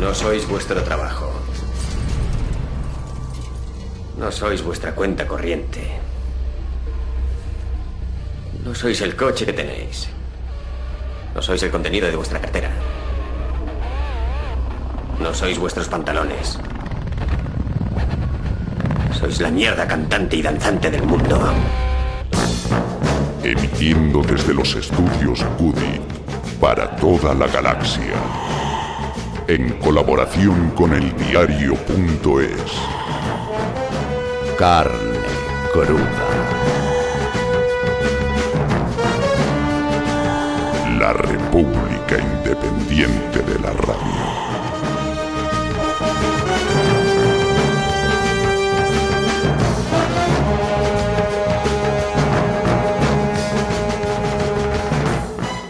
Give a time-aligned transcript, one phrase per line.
[0.00, 1.30] No sois vuestro trabajo.
[4.16, 5.82] No sois vuestra cuenta corriente.
[8.64, 10.08] No sois el coche que tenéis.
[11.34, 12.70] No sois el contenido de vuestra cartera.
[15.20, 16.58] No sois vuestros pantalones.
[19.12, 21.38] Sois la mierda cantante y danzante del mundo.
[23.44, 26.00] Emitiendo desde los estudios Cudi
[26.58, 28.59] para toda la galaxia.
[29.50, 32.72] En colaboración con el diario.es.
[34.56, 35.18] Carne
[35.72, 36.28] cruda.
[41.00, 43.98] La República Independiente de la Radio.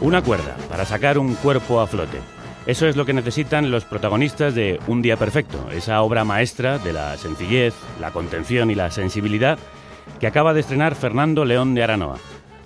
[0.03, 2.40] Una cuerda para sacar un cuerpo a flote.
[2.67, 6.93] Eso es lo que necesitan los protagonistas de Un Día Perfecto, esa obra maestra de
[6.93, 9.59] la sencillez, la contención y la sensibilidad
[10.21, 12.19] que acaba de estrenar Fernando León de Aranoa.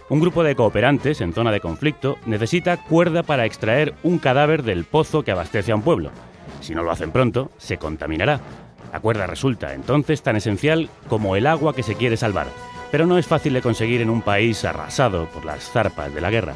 [0.08, 4.84] Un grupo de cooperantes en zona de conflicto necesita cuerda para extraer un cadáver del
[4.84, 6.10] pozo que abastece a un pueblo.
[6.60, 8.40] Si no lo hacen pronto, se contaminará.
[8.92, 12.48] La cuerda resulta entonces tan esencial como el agua que se quiere salvar,
[12.90, 16.30] pero no es fácil de conseguir en un país arrasado por las zarpas de la
[16.30, 16.54] guerra.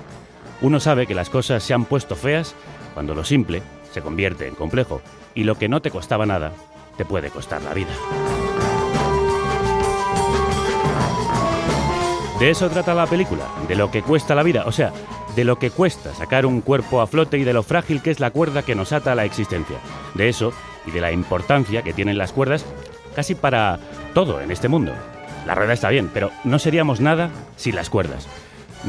[0.61, 2.55] Uno sabe que las cosas se han puesto feas
[2.99, 5.01] cuando lo simple se convierte en complejo
[5.33, 6.51] y lo que no te costaba nada
[6.97, 7.93] te puede costar la vida.
[12.41, 14.93] De eso trata la película, de lo que cuesta la vida, o sea,
[15.37, 18.19] de lo que cuesta sacar un cuerpo a flote y de lo frágil que es
[18.19, 19.77] la cuerda que nos ata a la existencia.
[20.15, 20.53] De eso
[20.85, 22.67] y de la importancia que tienen las cuerdas
[23.15, 23.79] casi para
[24.13, 24.93] todo en este mundo.
[25.47, 28.27] La rueda está bien, pero no seríamos nada sin las cuerdas.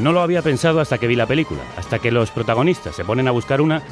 [0.00, 3.28] No lo había pensado hasta que vi la película, hasta que los protagonistas se ponen
[3.28, 3.82] a buscar una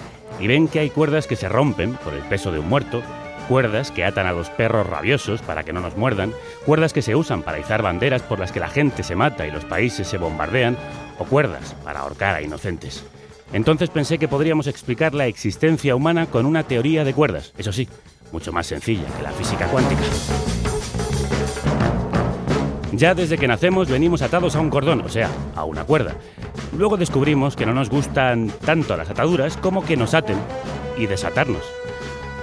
[0.41, 3.03] y ven que hay cuerdas que se rompen por el peso de un muerto,
[3.47, 6.33] cuerdas que atan a los perros rabiosos para que no nos muerdan,
[6.65, 9.51] cuerdas que se usan para izar banderas por las que la gente se mata y
[9.51, 10.79] los países se bombardean,
[11.19, 13.05] o cuerdas para ahorcar a inocentes.
[13.53, 17.87] Entonces pensé que podríamos explicar la existencia humana con una teoría de cuerdas, eso sí,
[18.33, 20.05] mucho más sencilla que la física cuántica.
[22.99, 26.17] Ya desde que nacemos venimos atados a un cordón, o sea, a una cuerda.
[26.77, 30.37] Luego descubrimos que no nos gustan tanto las ataduras como que nos aten
[30.97, 31.63] y desatarnos.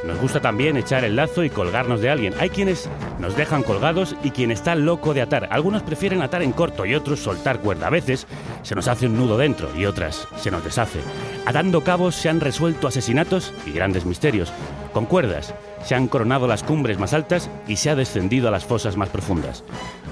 [0.06, 2.36] Nos gusta también echar el lazo y colgarnos de alguien.
[2.40, 2.88] Hay quienes
[3.20, 5.48] nos dejan colgados y quien está loco de atar.
[5.50, 7.88] Algunos prefieren atar en corto y otros soltar cuerda.
[7.88, 8.28] A veces
[8.62, 11.00] se nos hace un nudo dentro y otras se nos deshace.
[11.48, 14.54] Atando cabos se han resuelto asesinatos y grandes misterios.
[14.94, 18.64] Con cuerdas se han coronado las cumbres más altas y se ha descendido a las
[18.64, 19.64] fosas más profundas.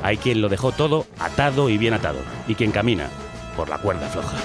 [0.02, 3.10] Hay quien lo dejó todo atado y bien atado y quien camina
[3.56, 4.38] por la cuerda floja.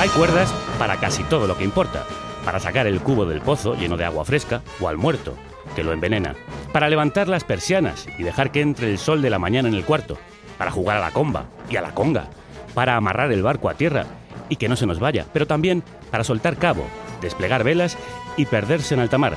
[0.00, 2.04] Hay cuerdas para casi todo lo que importa
[2.44, 5.34] para sacar el cubo del pozo lleno de agua fresca o al muerto,
[5.74, 6.34] que lo envenena,
[6.72, 9.84] para levantar las persianas y dejar que entre el sol de la mañana en el
[9.84, 10.18] cuarto,
[10.58, 12.28] para jugar a la comba y a la conga,
[12.74, 14.06] para amarrar el barco a tierra
[14.48, 16.84] y que no se nos vaya, pero también para soltar cabo,
[17.20, 17.96] desplegar velas
[18.36, 19.34] y perderse en alta mar,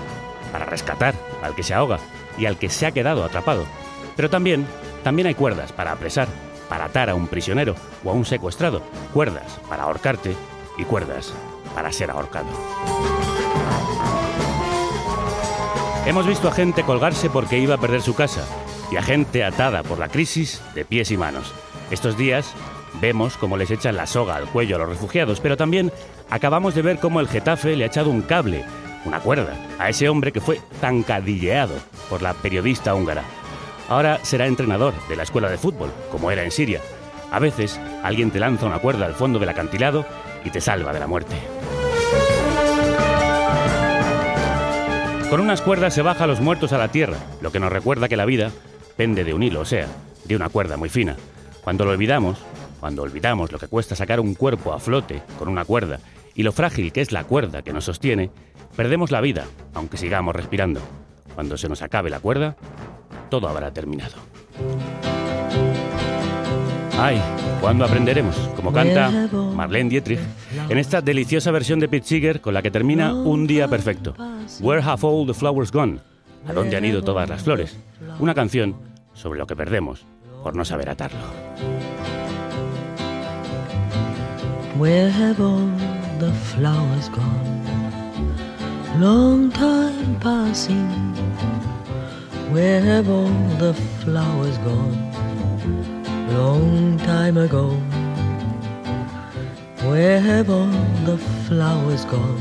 [0.52, 2.00] para rescatar al que se ahoga
[2.38, 3.66] y al que se ha quedado atrapado.
[4.16, 4.66] Pero también,
[5.04, 6.28] también hay cuerdas para apresar,
[6.70, 8.82] para atar a un prisionero o a un secuestrado,
[9.14, 10.36] cuerdas para ahorcarte
[10.78, 11.34] y cuerdas
[11.74, 12.48] para ser ahorcado.
[16.06, 18.46] Hemos visto a gente colgarse porque iba a perder su casa
[18.92, 21.54] y a gente atada por la crisis de pies y manos.
[21.92, 22.54] Estos días
[23.02, 25.92] vemos cómo les echan la soga al cuello a los refugiados, pero también
[26.30, 28.66] acabamos de ver cómo el Getafe le ha echado un cable,
[29.06, 31.74] una cuerda, a ese hombre que fue tancadilleado
[32.10, 33.24] por la periodista húngara.
[33.90, 36.82] Ahora será entrenador de la escuela de fútbol, como era en Siria.
[37.32, 40.06] A veces alguien te lanza una cuerda al fondo del acantilado
[40.44, 41.36] y te salva de la muerte.
[45.34, 48.08] Con unas cuerdas se baja a los muertos a la tierra, lo que nos recuerda
[48.08, 48.52] que la vida
[48.96, 49.88] pende de un hilo, o sea,
[50.26, 51.16] de una cuerda muy fina.
[51.64, 52.38] Cuando lo olvidamos,
[52.80, 55.98] cuando olvidamos lo que cuesta sacar un cuerpo a flote con una cuerda
[56.36, 58.30] y lo frágil que es la cuerda que nos sostiene,
[58.76, 60.82] perdemos la vida, aunque sigamos respirando.
[61.34, 62.56] Cuando se nos acabe la cuerda,
[63.32, 64.14] todo habrá terminado.
[67.00, 67.20] Ay,
[67.60, 68.36] ¿cuándo aprenderemos?
[68.56, 69.10] Como canta
[69.56, 70.20] Marlene Dietrich
[70.70, 74.16] en esta deliciosa versión de Pete Seeger con la que termina Un día perfecto.
[74.60, 76.00] Where have all the flowers gone?
[76.48, 77.78] ¿A dónde han ido todas las flores?
[78.20, 78.76] Una canción
[79.14, 80.06] sobre lo que perdemos
[80.44, 81.20] por no saber atarlo.
[84.78, 85.70] Where have all
[86.20, 87.64] the flowers gone?
[89.00, 91.14] Long time passing.
[92.52, 93.30] Where have all
[93.60, 93.74] the
[94.04, 95.12] flowers gone?
[96.34, 97.78] Long time ago.
[99.90, 100.72] Where have all
[101.04, 102.40] the flowers gone?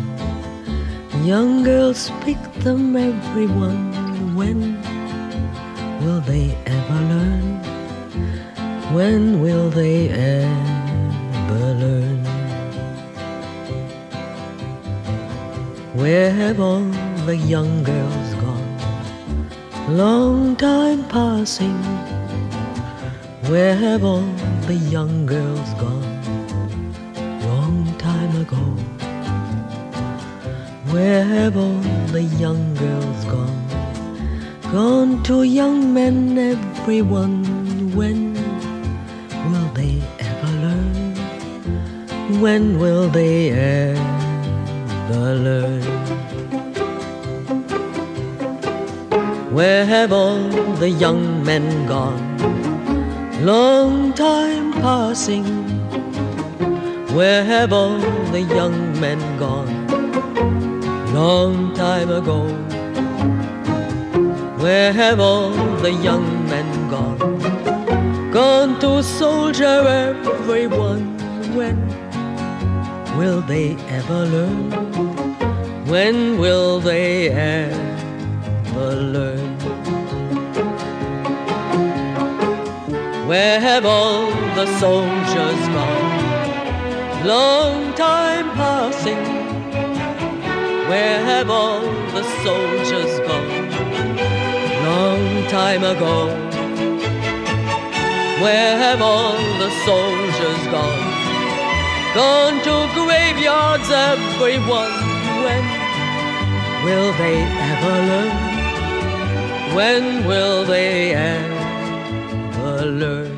[1.24, 3.90] Young girls pick them, everyone.
[4.36, 4.80] When
[6.00, 7.58] will they ever learn?
[8.94, 12.24] When will they ever learn?
[15.94, 16.86] Where have all
[17.26, 19.96] the young girls gone?
[19.96, 21.82] Long time passing.
[23.50, 24.28] Where have all
[24.68, 26.11] the young girls gone?
[28.52, 28.64] Ago.
[30.92, 31.80] Where have all
[32.12, 33.66] the young girls gone?
[34.72, 37.44] Gone to young men, everyone.
[37.94, 38.34] When
[39.50, 41.14] will they ever learn?
[42.40, 45.82] When will they ever learn?
[49.52, 52.22] Where have all the young men gone?
[53.44, 55.61] Long time passing.
[57.14, 57.98] Where have all
[58.32, 59.86] the young men gone?
[61.12, 62.46] Long time ago.
[64.56, 65.50] Where have all
[65.82, 67.18] the young men gone?
[68.32, 71.18] Gone to soldier everyone.
[71.54, 71.76] When
[73.18, 74.70] will they ever learn?
[75.84, 79.58] When will they ever learn?
[83.28, 86.01] Where have all the soldiers gone?
[87.24, 89.22] Long time passing.
[90.88, 93.70] Where have all the soldiers gone?
[94.82, 96.26] Long time ago.
[98.42, 101.12] Where have all the soldiers gone?
[102.12, 104.92] Gone to graveyards, everyone.
[105.44, 105.64] When
[106.84, 107.38] will they
[107.70, 109.76] ever learn?
[109.76, 113.31] When will they ever learn?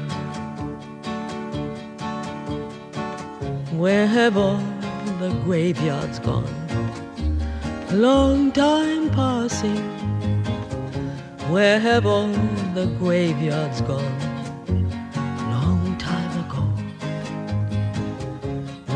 [3.85, 4.63] Where have all
[5.21, 6.49] the graveyards gone?
[7.93, 9.85] Long time passing.
[11.53, 12.29] Where have all
[12.73, 14.19] the graveyards gone?
[15.53, 16.63] Long time ago.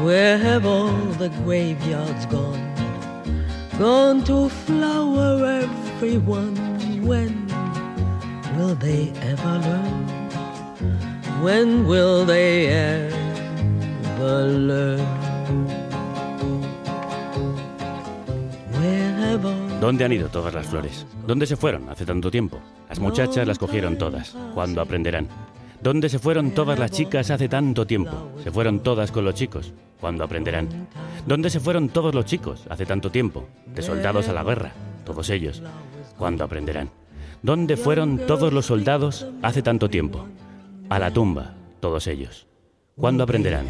[0.07, 2.65] Where have all the graveyards gone?
[3.79, 6.57] Gone to flower everyone.
[7.07, 7.47] When
[8.57, 10.07] will they ever learn?
[11.43, 13.18] When will they ever
[19.81, 21.07] ¿Dónde han ido todas las flores?
[21.27, 22.59] ¿Dónde se fueron hace tanto tiempo?
[22.89, 24.37] Las muchachas las cogieron todas.
[24.55, 25.29] ¿Cuándo aprenderán?
[25.81, 28.33] ¿Dónde se fueron todas las chicas hace tanto tiempo?
[28.43, 29.73] Se fueron todas con los chicos.
[30.01, 30.89] ¿Cuándo aprenderán?
[31.27, 33.47] ¿Dónde se fueron todos los chicos hace tanto tiempo?
[33.67, 34.73] De soldados a la guerra.
[35.05, 35.63] Todos ellos.
[36.17, 36.91] ¿Cuándo aprenderán?
[37.43, 40.27] ¿Dónde fueron todos los soldados hace tanto tiempo?
[40.89, 41.55] A la tumba.
[41.79, 42.48] Todos ellos.
[42.99, 43.67] ¿Cuándo aprenderán?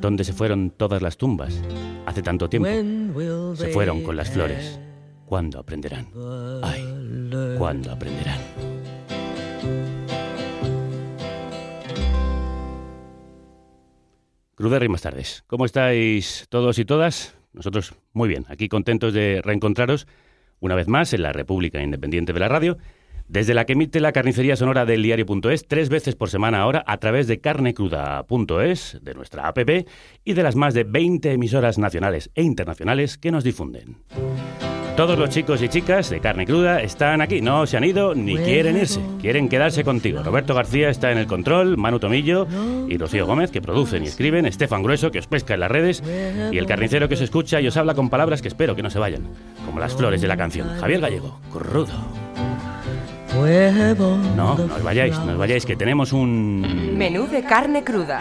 [0.00, 1.62] ¿Dónde se fueron todas las tumbas
[2.06, 2.68] hace tanto tiempo?
[3.54, 4.80] Se fueron con las flores.
[5.26, 6.08] ¿Cuándo aprenderán?
[6.62, 6.84] Ay,
[7.56, 8.40] ¿cuándo aprenderán?
[14.56, 15.44] Crudérrimas tardes.
[15.46, 17.36] ¿Cómo estáis todos y todas?
[17.52, 20.08] Nosotros muy bien, aquí contentos de reencontraros
[20.58, 22.76] una vez más en la República Independiente de la Radio,
[23.32, 26.98] desde la que emite la carnicería sonora del diario.es tres veces por semana ahora a
[26.98, 29.58] través de carnecruda.es, de nuestra app
[30.22, 33.96] y de las más de 20 emisoras nacionales e internacionales que nos difunden.
[34.98, 38.36] Todos los chicos y chicas de carne cruda están aquí, no se han ido ni
[38.36, 40.22] quieren irse, quieren quedarse contigo.
[40.22, 42.46] Roberto García está en el control, Manu Tomillo
[42.86, 46.02] y Rocío Gómez que producen y escriben, Estefan Grueso que os pesca en las redes
[46.52, 48.90] y el carnicero que os escucha y os habla con palabras que espero que no
[48.90, 49.26] se vayan,
[49.64, 50.68] como las flores de la canción.
[50.78, 52.21] Javier Gallego, crudo.
[54.36, 56.96] No, no os vayáis, no os vayáis, que tenemos un...
[56.96, 58.20] Menú de carne cruda.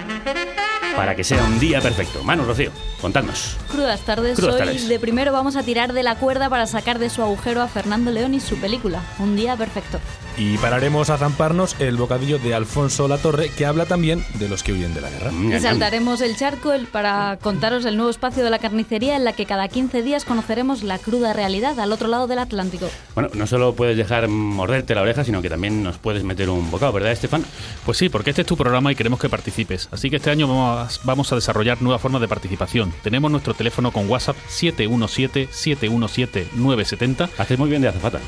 [0.96, 2.24] Para que sea un día perfecto.
[2.24, 2.72] Manu, Rocío,
[3.02, 3.58] contadnos.
[3.70, 4.38] Crudas tardes.
[4.38, 4.88] Crudas Hoy tardes.
[4.90, 8.12] de primero vamos a tirar de la cuerda para sacar de su agujero a Fernando
[8.12, 9.02] León y su película.
[9.20, 10.00] Un día perfecto.
[10.38, 14.72] Y pararemos a zamparnos el bocadillo de Alfonso Latorre, que habla también de los que
[14.72, 15.32] huyen de la guerra.
[15.32, 19.26] Mm, Y saltaremos el charco el- para contaros el nuevo espacio de la carnicería en
[19.26, 22.90] la que cada 15 días conoceremos la cruda realidad al otro lado del Atlántico.
[23.14, 26.72] Bueno, no solo puedes dejar morderte la oreja, sino que también nos puedes meter un
[26.72, 27.44] bocado, ¿verdad, Estefan?
[27.86, 29.90] Pues sí, porque este es tu programa y queremos que participes.
[29.92, 32.92] Así que este año vamos a, vamos a desarrollar nuevas formas de participación.
[33.04, 37.30] Tenemos nuestro teléfono con WhatsApp 717-717-970.
[37.38, 38.20] Haces muy bien de azafata.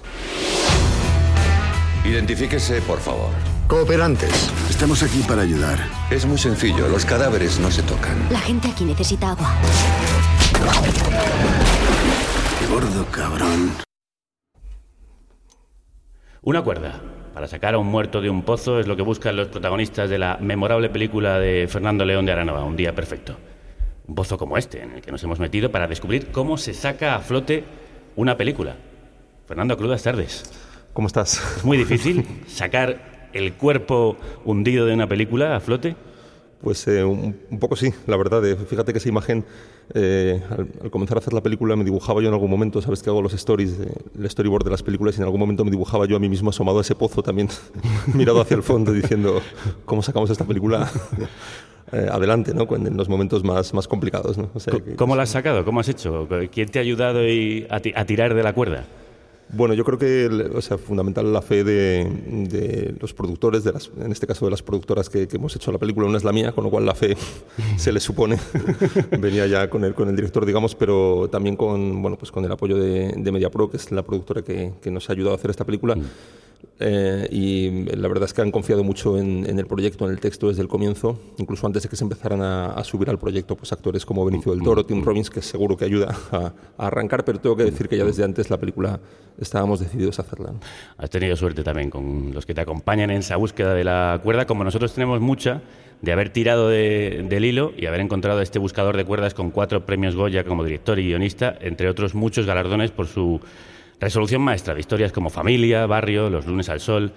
[2.04, 3.32] Identifíquese, por favor.
[3.68, 5.80] Cooperantes, estamos aquí para ayudar.
[6.12, 8.16] Es muy sencillo, los cadáveres no se tocan.
[8.30, 9.56] La gente aquí necesita agua.
[12.70, 13.72] Gordo cabrón.
[16.42, 17.02] Una cuerda.
[17.34, 20.18] Para sacar a un muerto de un pozo es lo que buscan los protagonistas de
[20.18, 23.36] la memorable película de Fernando León de Aranova, Un día perfecto.
[24.08, 27.16] Un pozo como este, en el que nos hemos metido para descubrir cómo se saca
[27.16, 27.64] a flote
[28.16, 28.76] una película.
[29.48, 30.44] Fernando, crudas tardes.
[30.94, 31.42] ¿Cómo estás?
[31.58, 35.96] ¿Es muy difícil sacar el cuerpo hundido de una película a flote?
[36.62, 38.44] Pues eh, un, un poco sí, la verdad.
[38.46, 39.44] eh, fíjate que esa imagen,
[39.94, 43.04] eh, al, al comenzar a hacer la película, me dibujaba yo en algún momento, sabes
[43.04, 43.76] que hago los stories,
[44.18, 46.50] el storyboard de las películas, y en algún momento me dibujaba yo a mí mismo
[46.52, 47.50] asomado a ese pozo también,
[48.14, 49.42] mirado hacia el fondo, diciendo,
[49.84, 50.90] ¿cómo sacamos esta película
[51.92, 52.68] eh, adelante, ¿no?
[52.76, 54.38] En los momentos más, más complicados?
[54.38, 54.50] ¿no?
[54.54, 55.64] O sea, que- ¿Cómo la has sacado?
[55.66, 56.28] ¿Cómo has hecho?
[56.52, 58.86] ¿Quién te ha ayudado y- a, ti- a tirar de la cuerda?
[59.48, 60.26] Bueno, yo creo que
[60.56, 62.04] o sea, fundamental la fe de,
[62.50, 65.72] de los productores, de las, en este caso de las productoras que, que hemos hecho
[65.72, 67.16] la película, una es la mía, con lo cual la fe
[67.78, 68.40] se le supone.
[69.20, 72.52] Venía ya con el, con el director, digamos, pero también con, bueno, pues con el
[72.52, 75.52] apoyo de, de MediaPro, que es la productora que, que nos ha ayudado a hacer
[75.52, 75.96] esta película.
[76.78, 80.20] Eh, y la verdad es que han confiado mucho en, en el proyecto, en el
[80.20, 83.56] texto desde el comienzo, incluso antes de que se empezaran a, a subir al proyecto
[83.56, 87.24] pues actores como Benicio del Toro, Tim Robbins, que seguro que ayuda a, a arrancar,
[87.24, 89.00] pero tengo que decir que ya desde antes la película
[89.40, 90.52] estábamos decididos a hacerla.
[90.52, 90.60] ¿no?
[90.98, 94.46] Has tenido suerte también con los que te acompañan en esa búsqueda de la cuerda,
[94.46, 95.62] como nosotros tenemos mucha,
[96.02, 99.86] de haber tirado de- del hilo y haber encontrado este buscador de cuerdas con cuatro
[99.86, 103.40] premios Goya como director y guionista, entre otros muchos galardones por su
[104.00, 107.14] resolución maestra de historias como Familia, Barrio, Los lunes al sol,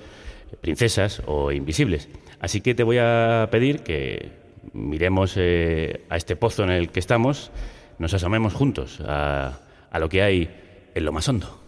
[0.61, 2.09] Princesas o Invisibles.
[2.41, 4.31] Así que te voy a pedir que
[4.73, 7.51] miremos eh, a este pozo en el que estamos,
[7.99, 9.59] nos asomemos juntos a,
[9.91, 10.51] a lo que hay
[10.95, 11.59] en lo más hondo.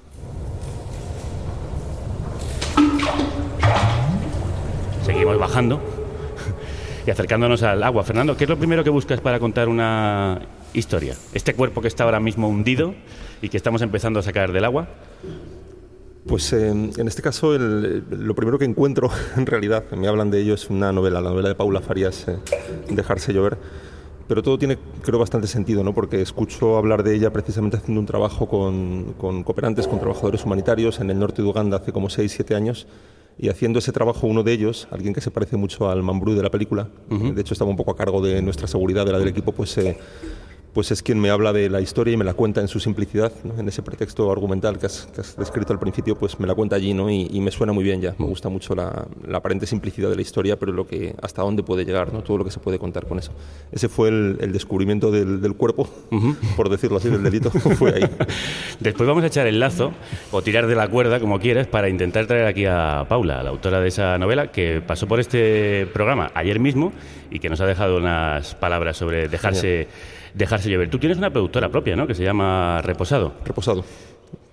[5.04, 5.80] Seguimos bajando
[7.06, 8.04] y acercándonos al agua.
[8.04, 10.40] Fernando, ¿qué es lo primero que buscas para contar una
[10.74, 11.14] historia?
[11.34, 12.94] Este cuerpo que está ahora mismo hundido
[13.42, 14.88] y que estamos empezando a sacar del agua.
[16.26, 20.40] Pues eh, en este caso el- lo primero que encuentro en realidad, me hablan de
[20.42, 22.36] ello, es una novela, la novela de Paula Farías, eh,
[22.90, 23.56] Dejarse llover.
[24.28, 25.92] Pero todo tiene, creo, bastante sentido, ¿no?
[25.92, 31.00] porque escucho hablar de ella precisamente haciendo un trabajo con, con cooperantes, con trabajadores humanitarios
[31.00, 32.86] en el norte de Uganda hace como 6, 7 años.
[33.38, 36.42] Y haciendo ese trabajo, uno de ellos, alguien que se parece mucho al Mambrú de
[36.44, 39.28] la película, de hecho estaba un poco a cargo de nuestra seguridad, de la del
[39.28, 39.96] equipo, pues eh,
[40.72, 43.32] pues es quien me habla de la historia y me la cuenta en su simplicidad,
[43.44, 43.58] ¿no?
[43.58, 46.76] en ese pretexto argumental que has, que has descrito al principio, pues me la cuenta
[46.76, 47.10] allí ¿no?
[47.10, 48.14] y, y me suena muy bien ya.
[48.18, 51.62] Me gusta mucho la, la aparente simplicidad de la historia, pero lo que hasta dónde
[51.62, 52.22] puede llegar, ¿no?
[52.22, 53.32] todo lo que se puede contar con eso.
[53.72, 55.88] Ese fue el, el descubrimiento del, del cuerpo,
[56.56, 58.10] por decirlo así, del delito, fue ahí.
[58.78, 59.92] Después vamos a echar el lazo
[60.30, 63.80] o tirar de la cuerda, como quieras, para intentar traer aquí a Paula, la autora
[63.80, 66.92] de esa novela, que pasó por este programa ayer mismo
[67.30, 69.88] y que nos ha dejado unas palabras sobre dejarse,
[70.34, 70.90] dejarse llover.
[70.90, 72.06] Tú tienes una productora propia, ¿no?
[72.06, 73.34] Que se llama Reposado.
[73.44, 73.84] Reposado.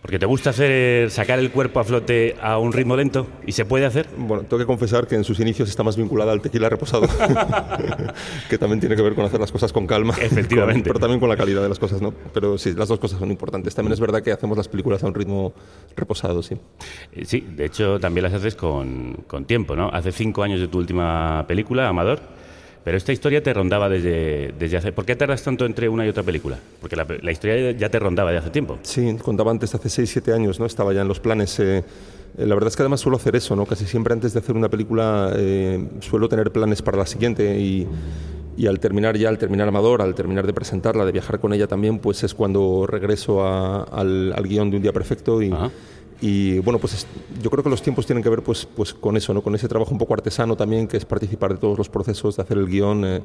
[0.01, 3.65] Porque te gusta hacer sacar el cuerpo a flote a un ritmo lento y se
[3.65, 4.07] puede hacer.
[4.17, 7.07] Bueno, tengo que confesar que en sus inicios está más vinculada al tequila reposado,
[8.49, 10.13] que también tiene que ver con hacer las cosas con calma.
[10.21, 10.81] Efectivamente.
[10.81, 12.13] con- pero también con la calidad de las cosas, ¿no?
[12.33, 13.75] Pero sí, las dos cosas son importantes.
[13.75, 15.53] También es verdad que hacemos las películas a un ritmo
[15.97, 16.55] reposado, sí.
[17.11, 19.89] Eh, Sí, de hecho también las haces con, con tiempo, ¿no?
[19.89, 22.21] Hace cinco años de tu última película, Amador,
[22.87, 24.93] pero esta historia te rondaba desde, desde hace...
[24.93, 26.57] ¿Por qué tardas tanto entre una y otra película?
[26.79, 28.79] Porque la, la historia ya te rondaba de hace tiempo.
[28.83, 30.65] Sí, contaba antes, hace 6, 7 años, ¿no?
[30.65, 31.59] Estaba ya en los planes.
[31.59, 31.79] eh,
[32.37, 33.65] eh, la verdad es que además suelo hacer eso, ¿no?
[33.65, 37.85] Casi siempre antes de hacer una película eh, suelo tener planes para la siguiente y,
[38.55, 41.67] y al terminar ya, al terminar Amador, al terminar de presentarla, de viajar con ella
[41.67, 45.53] también, pues es cuando regreso a- al, al guion de Un Día Perfecto y...
[46.21, 47.07] Y bueno, pues es-
[47.41, 49.41] yo creo que los tiempos tienen que ver pues, pues con eso, ¿no?
[49.43, 52.41] con ese trabajo un poco artesano también, que es participar de todos los procesos, de
[52.41, 53.21] hacer el guion, eh,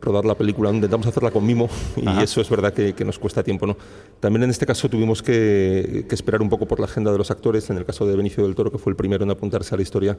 [0.00, 0.70] rodar la película.
[0.70, 2.22] Intentamos hacerla con mimo y Ajá.
[2.22, 3.66] eso es verdad que, que nos cuesta tiempo.
[3.66, 3.76] ¿no?
[4.20, 7.30] También en este caso tuvimos que, que esperar un poco por la agenda de los
[7.32, 7.68] actores.
[7.70, 9.82] En el caso de Benicio del Toro, que fue el primero en apuntarse a la
[9.82, 10.16] historia,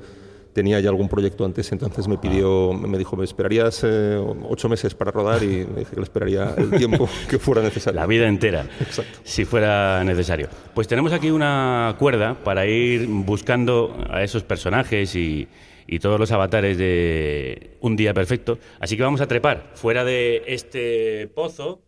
[0.54, 4.94] tenía ya algún proyecto antes, entonces me pidió, me dijo, ¿me esperarías eh, ocho meses
[4.96, 5.44] para rodar?
[5.44, 8.00] Y me dije que le esperaría el tiempo que fuera necesario.
[8.00, 9.20] La vida entera, Exacto.
[9.24, 10.50] si fuera necesario.
[10.74, 15.48] Pues tenemos aquí una cuerda para ir buscando a esos personajes y,
[15.88, 18.60] y todos los avatares de Un Día Perfecto.
[18.80, 21.82] Así que vamos a trepar fuera de este pozo.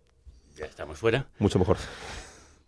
[0.58, 1.28] Ya estamos fuera.
[1.40, 1.78] Mucho mejor.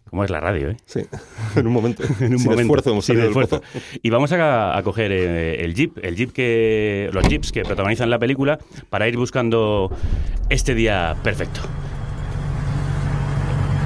[0.10, 0.78] ¿Cómo es la radio, eh?
[0.86, 1.02] Sí,
[1.56, 2.04] en un momento.
[2.20, 3.62] en un Sin momento, esfuerzo hemos sin del esfuerzo.
[4.02, 8.10] Y vamos a, a coger eh, el jeep, el jeep que los jeeps que protagonizan
[8.10, 9.92] la película para ir buscando
[10.50, 11.62] este día perfecto.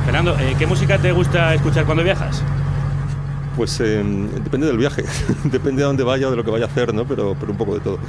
[0.05, 2.41] Fernando, eh, ¿qué música te gusta escuchar cuando viajas?
[3.57, 4.01] Pues eh,
[4.41, 5.03] depende del viaje,
[5.43, 7.05] depende de dónde vaya o de lo que vaya a hacer, ¿no?
[7.05, 7.99] Pero, pero un poco de todo.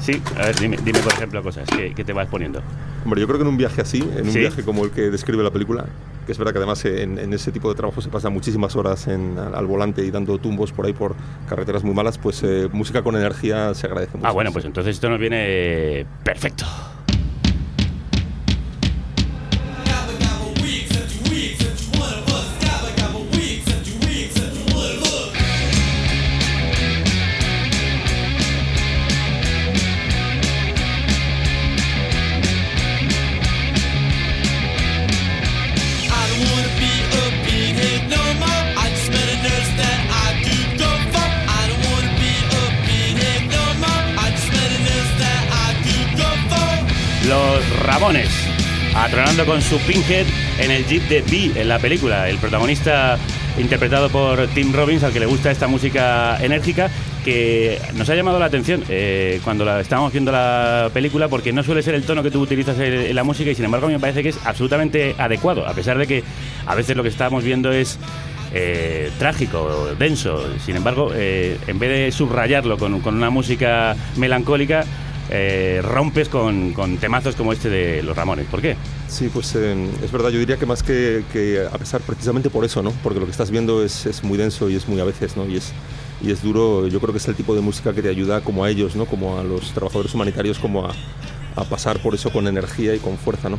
[0.00, 2.62] Sí, a ver, dime, dime por ejemplo cosas que, que te vas poniendo.
[3.04, 4.38] Hombre, yo creo que en un viaje así, en un ¿Sí?
[4.40, 5.84] viaje como el que describe la película,
[6.26, 9.06] que es verdad que además en, en ese tipo de trabajo se pasa muchísimas horas
[9.08, 11.14] en- al, al volante y dando tumbos por ahí por
[11.48, 14.26] carreteras muy malas, pues eh, música con energía se agradece mucho.
[14.28, 16.64] Ah, bueno, pues entonces esto nos viene perfecto.
[48.94, 50.24] Atronando con su Pinhead
[50.58, 52.30] en el jeep de B en la película.
[52.30, 53.18] El protagonista
[53.58, 56.88] interpretado por Tim Robbins, al que le gusta esta música enérgica,
[57.26, 61.62] que nos ha llamado la atención eh, cuando la, estábamos viendo la película, porque no
[61.62, 63.94] suele ser el tono que tú utilizas en, la música y sin embargo a mí
[63.96, 66.24] me parece que es absolutamente adecuado, a pesar de que
[66.66, 67.98] a veces lo que estábamos viendo es
[68.54, 70.42] eh, trágico, denso.
[70.64, 74.86] Sin embargo, eh, en vez de subrayarlo con una música melancólica,
[75.28, 78.46] eh, rompes con, con temazos como este de los Ramones.
[78.46, 78.76] ¿Por qué?
[79.08, 82.64] Sí, pues eh, es verdad, yo diría que más que, que a pesar precisamente por
[82.64, 82.92] eso, ¿no?
[83.02, 85.46] Porque lo que estás viendo es, es muy denso y es muy a veces, ¿no?
[85.46, 85.72] Y es,
[86.22, 88.64] y es duro, yo creo que es el tipo de música que te ayuda como
[88.64, 89.06] a ellos, ¿no?
[89.06, 90.92] Como a los trabajadores humanitarios, como a,
[91.56, 93.58] a pasar por eso con energía y con fuerza, ¿no?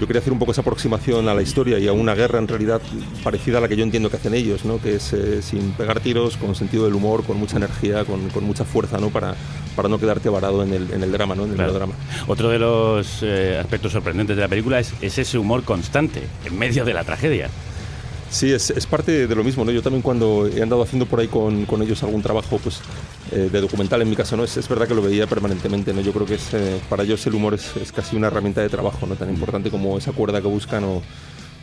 [0.00, 2.48] Yo quería hacer un poco esa aproximación a la historia y a una guerra en
[2.48, 2.80] realidad
[3.22, 4.80] parecida a la que yo entiendo que hacen ellos, ¿no?
[4.80, 8.42] que es eh, sin pegar tiros, con sentido del humor, con mucha energía, con, con
[8.44, 9.10] mucha fuerza, ¿no?
[9.10, 9.36] para,
[9.76, 11.44] para no quedarte varado en el, en el drama, ¿no?
[11.44, 11.72] en el Claro.
[11.72, 11.94] melodrama.
[12.26, 16.58] Otro de los eh, aspectos sorprendentes de la película es, es ese humor constante en
[16.58, 17.48] medio de la tragedia.
[18.30, 19.70] Sí, es, es parte de lo mismo, ¿no?
[19.70, 22.80] Yo también cuando he andado haciendo por ahí con, con ellos algún trabajo, pues
[23.34, 24.44] eh, de documental en mi caso, ¿no?
[24.44, 26.00] Es, es verdad que lo veía permanentemente, ¿no?
[26.00, 28.68] Yo creo que es, eh, para ellos el humor es, es casi una herramienta de
[28.68, 29.16] trabajo, ¿no?
[29.16, 31.02] Tan importante como esa cuerda que buscan o,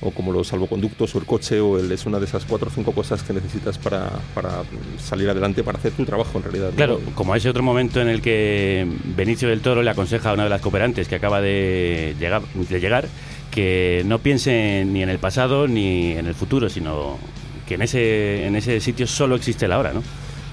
[0.02, 2.72] o como los salvoconductos o el coche o el, es una de esas cuatro o
[2.74, 4.64] cinco cosas que necesitas para, para
[5.00, 6.70] salir adelante, para hacer tu trabajo en realidad.
[6.72, 6.76] ¿no?
[6.76, 10.44] Claro, como ese otro momento en el que Benicio del Toro le aconseja a una
[10.44, 13.08] de las cooperantes que acaba de llegar, de llegar
[13.52, 17.20] que no piense ni en el pasado ni en el futuro, sino
[17.68, 20.02] que en ese, en ese sitio solo existe la hora, ¿no?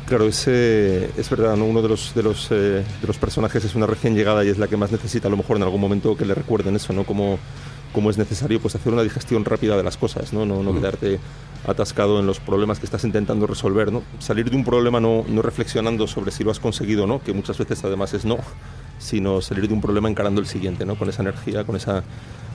[0.08, 1.66] Claro, es, eh, es verdad, ¿no?
[1.66, 4.56] uno de los, de, los, eh, de los personajes es una recién llegada y es
[4.56, 7.04] la que más necesita a lo mejor en algún momento que le recuerden eso, ¿no?
[7.04, 7.38] Como,
[7.92, 11.20] como es necesario pues hacer una digestión rápida de las cosas, no, no, no quedarte
[11.66, 14.02] atascado en los problemas que estás intentando resolver, ¿no?
[14.18, 17.32] Salir de un problema no, no reflexionando sobre si lo has conseguido o no, que
[17.32, 18.38] muchas veces además es no,
[18.98, 20.96] sino salir de un problema encarando el siguiente, ¿no?
[20.96, 22.02] Con esa energía, con esa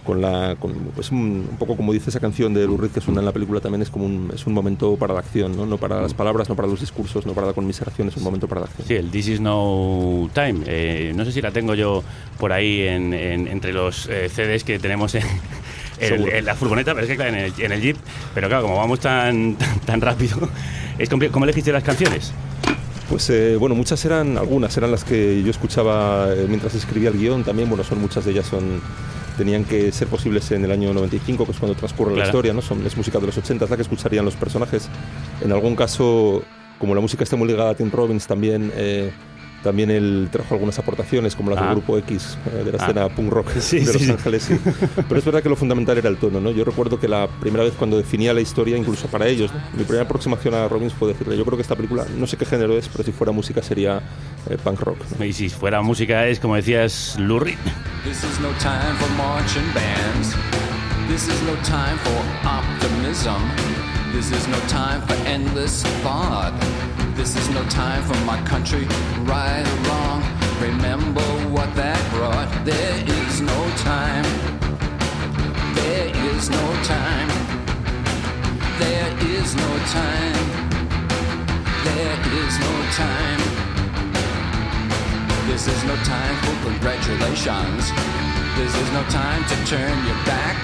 [0.03, 3.21] con la con, pues un, un poco como dice esa canción de Lou que suena
[3.21, 5.77] en la película también es como un, es un momento para la acción no no
[5.77, 8.59] para las palabras no para los discursos no para la conmiseración es un momento para
[8.59, 10.59] la acción Sí, el This is no time.
[10.67, 12.03] Eh, no sé si la tengo yo
[12.37, 15.23] por ahí en, en- entre los eh, CDs que tenemos en,
[15.99, 16.32] Seguro.
[16.32, 17.97] en la furgoneta, pero es que claro, en el, en el Jeep.
[18.34, 20.49] Pero claro, como vamos tan, tan, tan rápido,
[20.97, 22.32] es ¿cómo elegiste las canciones?
[23.10, 27.17] Pues eh, bueno, muchas eran, algunas eran las que yo escuchaba eh, mientras escribía el
[27.17, 28.82] guion también, bueno, son muchas de ellas son
[29.38, 32.29] tenían que ser posibles en el año 95, que es cuando transcurre la Claro.
[32.29, 32.62] historia, ¿no?
[32.62, 34.88] Son, es música de los 80, es la que escucharían los personajes.
[35.41, 36.43] En algún caso,
[36.77, 39.12] como la música está muy ligada a Tim Robbins, también, eh,
[39.63, 41.65] también él trajo algunas aportaciones, como las Ah.
[41.65, 42.86] del grupo X, eh, de la Ah.
[42.88, 44.12] escena punk rock Sí, de sí, Los sí.
[44.12, 44.43] Ángeles.
[44.43, 44.60] sí.
[45.08, 46.52] Pero es verdad que lo fundamental era el tono, ¿no?
[46.52, 49.60] Yo recuerdo que la primera vez cuando definía la historia, incluso para ellos, ¿no?
[49.78, 52.45] mi primera aproximación a Robbins fue decirle, yo creo que esta película, no sé qué
[52.45, 54.02] género es, pero si fuera música sería
[54.49, 54.97] eh, punk rock.
[55.17, 55.26] ¿no?
[55.26, 57.58] Y si fuera música es, como decías, Lou Reed.
[58.04, 60.36] This is no time for marching bands.
[61.10, 63.41] This is no time for optimism.
[64.13, 66.54] This is no time for endless thought.
[67.15, 68.86] This is no time for my country
[69.23, 70.21] right or wrong.
[70.60, 71.21] Remember
[71.54, 72.49] what that brought.
[72.65, 74.26] There is no time.
[75.76, 77.30] There is no time.
[78.80, 80.36] There is no time.
[81.86, 83.41] There is no time.
[85.47, 87.91] This is no time for congratulations.
[88.58, 90.58] This is no time to turn your back.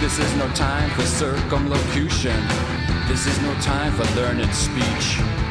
[0.00, 2.42] This is no time for circumlocution.
[3.06, 5.43] This is no time for learning speech.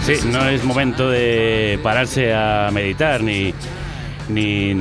[0.00, 3.52] Sí, no es momento de pararse a meditar ni,
[4.28, 4.72] ni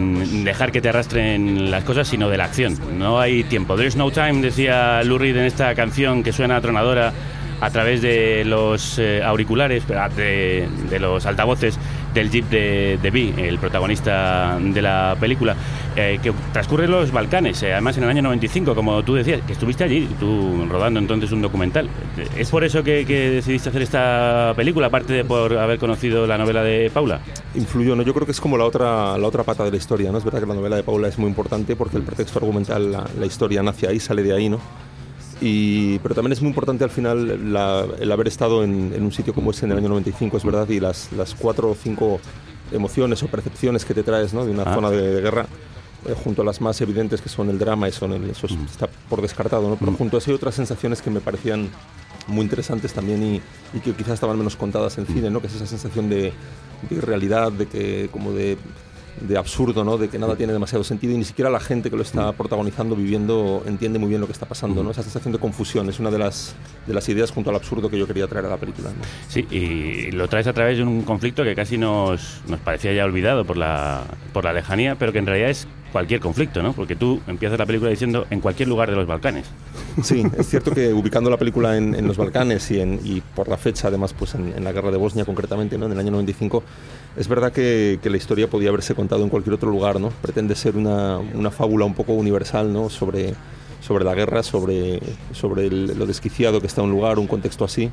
[0.44, 2.78] dejar que te arrastren las cosas, sino de la acción.
[2.98, 3.76] No hay tiempo.
[3.76, 7.12] There's no time, decía Lou Reed en esta canción que suena atronadora
[7.60, 11.78] a través de los eh, auriculares, ah, de, de los altavoces
[12.14, 15.56] del jeep de, de Vi, el protagonista de la película,
[15.96, 19.42] eh, que transcurre en los Balcanes, eh, además en el año 95, como tú decías,
[19.46, 21.90] que estuviste allí, tú rodando entonces un documental.
[22.38, 26.38] ¿Es por eso que, que decidiste hacer esta película, aparte de por haber conocido la
[26.38, 27.20] novela de Paula?
[27.56, 28.04] Influyó, ¿no?
[28.04, 30.18] Yo creo que es como la otra, la otra pata de la historia, ¿no?
[30.18, 33.06] Es verdad que la novela de Paula es muy importante porque el pretexto argumental, la,
[33.18, 34.60] la historia nace ahí, sale de ahí, ¿no?
[35.42, 39.12] Y, pero también es muy importante al final la- el haber estado en, en un
[39.12, 42.20] sitio como ese en el año 95, es verdad, y las, las cuatro o cinco
[42.72, 44.46] emociones o percepciones que te traes ¿no?
[44.46, 44.76] de una Ah.
[44.76, 45.48] zona de, de guerra,
[46.08, 48.54] eh, junto a las más evidentes que son el drama y son el, eso es-
[48.70, 49.76] está por descartado, ¿no?
[49.78, 51.70] pero junto a eso hay otras sensaciones que me parecían
[52.28, 53.42] muy interesantes también y,
[53.76, 55.42] y que quizás estaban menos contadas en cine, ¿no?
[55.42, 56.34] que es esa sensación de,
[56.88, 58.58] de irrealidad, de que como de
[59.20, 59.98] de absurdo, ¿no?
[59.98, 62.96] De que nada tiene demasiado sentido y ni siquiera la gente que lo está protagonizando,
[62.96, 64.92] viviendo, entiende muy bien lo que está pasando, ¿no?
[64.92, 66.56] Esa sensación de confusión es una de las,
[66.88, 69.04] de las ideas junto al absurdo que yo quería traer a la película, ¿no?
[69.28, 73.06] Sí, y lo traes a través de un conflicto que casi nos, nos parecía ya
[73.06, 76.74] olvidado por la, por la lejanía, pero que en realidad es cualquier conflicto, ¿no?
[76.74, 79.48] Porque tú empiezas la película diciendo en cualquier lugar de los Balcanes.
[80.02, 83.48] Sí, es cierto que ubicando la película en, en los Balcanes y, en, y por
[83.48, 85.86] la fecha, además, pues en, en la guerra de Bosnia concretamente, ¿no?
[85.88, 86.64] en el año 95,
[87.18, 90.10] es verdad que, la historia podía haberse contado en cualquier otro lugar, ¿no?
[90.22, 92.90] Pretende ser una, una fábula un poco universal, ¿no?
[92.90, 93.34] Sobre,
[93.82, 95.00] sobre la guerra, sobre,
[95.34, 97.90] sobre lo desquiciado que está un lugar, un contexto así,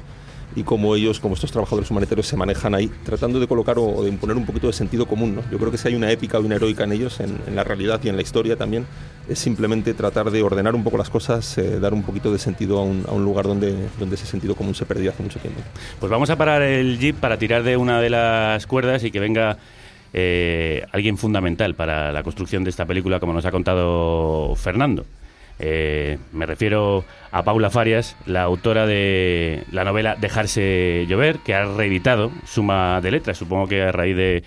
[0.58, 4.08] y cómo ellos, como estos trabajadores humanitarios, se manejan ahí, tratando de colocar o, de
[4.08, 5.42] imponer un poquito de sentido común, ¿no?
[5.50, 7.64] Yo creo que si hay una épica o una heroica en ellos, en, en la
[7.64, 8.86] realidad y en la historia también,
[9.28, 12.78] es simplemente tratar de ordenar un poco las cosas, eh, dar un poquito de sentido
[12.78, 15.60] a un, a un lugar donde, donde ese sentido común se perdió hace mucho tiempo.
[16.00, 19.20] Pues vamos a parar el jeep para tirar de una de las cuerdas y que
[19.20, 19.58] venga
[20.12, 25.04] eh, alguien fundamental para la construcción de esta película, como nos ha contado Fernando.
[25.60, 31.64] Eh, me refiero a Paula Farias, la autora de la novela Dejarse llover, que ha
[31.64, 34.44] reeditado Suma de Letras, supongo que a raíz de,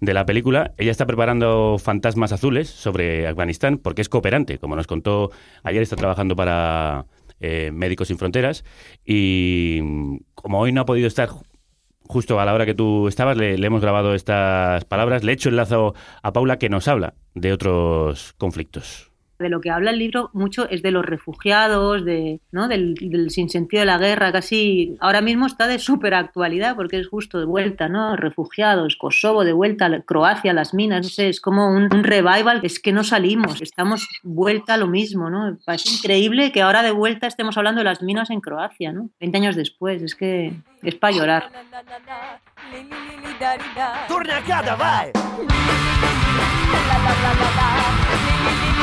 [0.00, 0.72] de la película.
[0.76, 5.30] Ella está preparando Fantasmas Azules sobre Afganistán porque es cooperante, como nos contó
[5.62, 7.06] ayer, está trabajando para
[7.40, 8.64] eh, Médicos Sin Fronteras
[9.04, 9.80] y
[10.34, 11.42] como hoy no ha podido estar ju-
[12.06, 15.34] justo a la hora que tú estabas, le, le hemos grabado estas palabras, le he
[15.34, 19.09] hecho el lazo a Paula que nos habla de otros conflictos.
[19.40, 22.68] De lo que habla el libro mucho es de los refugiados, de, ¿no?
[22.68, 27.08] del, del sinsentido de la guerra, casi ahora mismo está de súper actualidad porque es
[27.08, 28.16] justo de vuelta, ¿no?
[28.16, 32.92] Refugiados, Kosovo de vuelta, Croacia, las minas, no sé, es como un, revival, es que
[32.92, 35.58] no salimos, estamos vuelta a lo mismo, ¿no?
[35.64, 39.10] Parece increíble que ahora de vuelta estemos hablando de las minas en Croacia, ¿no?
[39.20, 41.50] 20 años después, es que es para llorar.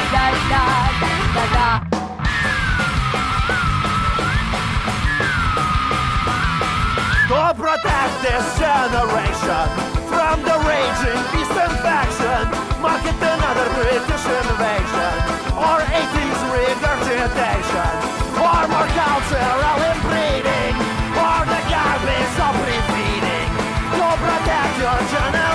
[0.08, 0.16] To
[7.54, 9.68] protect this generation
[10.08, 12.48] from the raging beast infection,
[12.80, 15.14] mark it another British invasion,
[15.60, 17.94] or 80s regurgitation,
[18.40, 20.76] or more cultural inbreeding,
[21.20, 23.50] or the garbage of refeeding.
[24.00, 25.47] To protect your generation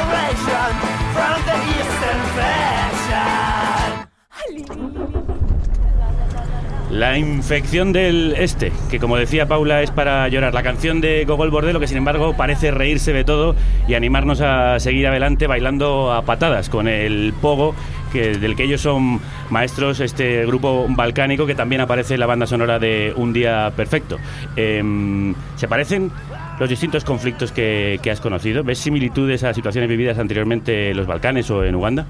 [6.92, 10.52] La infección del este, que como decía Paula es para llorar.
[10.52, 13.56] La canción de Gogol Bordelo, que sin embargo parece reírse de todo
[13.88, 17.74] y animarnos a seguir adelante bailando a patadas con el pogo,
[18.12, 22.46] que, del que ellos son maestros, este grupo balcánico que también aparece en la banda
[22.46, 24.18] sonora de Un Día Perfecto.
[24.54, 26.10] Em, ¿Se parecen
[26.60, 28.64] los distintos conflictos que, que has conocido?
[28.64, 32.06] ¿Ves similitudes a situaciones vividas anteriormente en los Balcanes o en Uganda?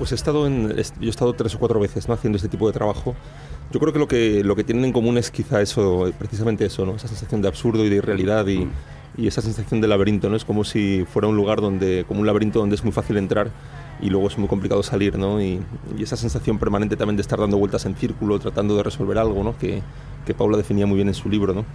[0.00, 2.14] Pues he estado en, yo he estado tres o cuatro veces ¿no?
[2.14, 3.14] haciendo este tipo de trabajo.
[3.70, 6.86] Yo creo que lo que lo que tienen en común es quizá eso, precisamente eso,
[6.86, 6.96] ¿no?
[6.96, 8.66] Esa sensación de absurdo y de irrealidad y,
[9.18, 10.36] y esa sensación de laberinto, ¿no?
[10.36, 13.50] Es como si fuera un lugar donde, como un laberinto donde es muy fácil entrar
[14.00, 15.38] y luego es muy complicado salir, ¿no?
[15.38, 15.60] Y,
[15.98, 19.44] y esa sensación permanente también de estar dando vueltas en círculo, tratando de resolver algo,
[19.44, 19.58] ¿no?
[19.58, 19.82] Que,
[20.24, 21.66] que Paula definía muy bien en su libro, ¿no?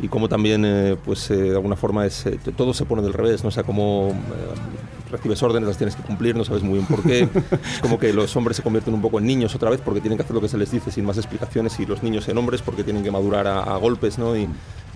[0.00, 3.12] y cómo también, eh, pues eh, de alguna forma, es, eh, todo se pone del
[3.12, 3.48] revés, ¿no?
[3.48, 4.14] O sea, como eh,
[5.12, 7.20] recibes órdenes, las tienes que cumplir, no sabes muy bien por qué.
[7.22, 10.16] es como que los hombres se convierten un poco en niños otra vez porque tienen
[10.18, 12.62] que hacer lo que se les dice sin más explicaciones y los niños en hombres
[12.62, 14.36] porque tienen que madurar a, a golpes, ¿no?
[14.36, 14.48] Y,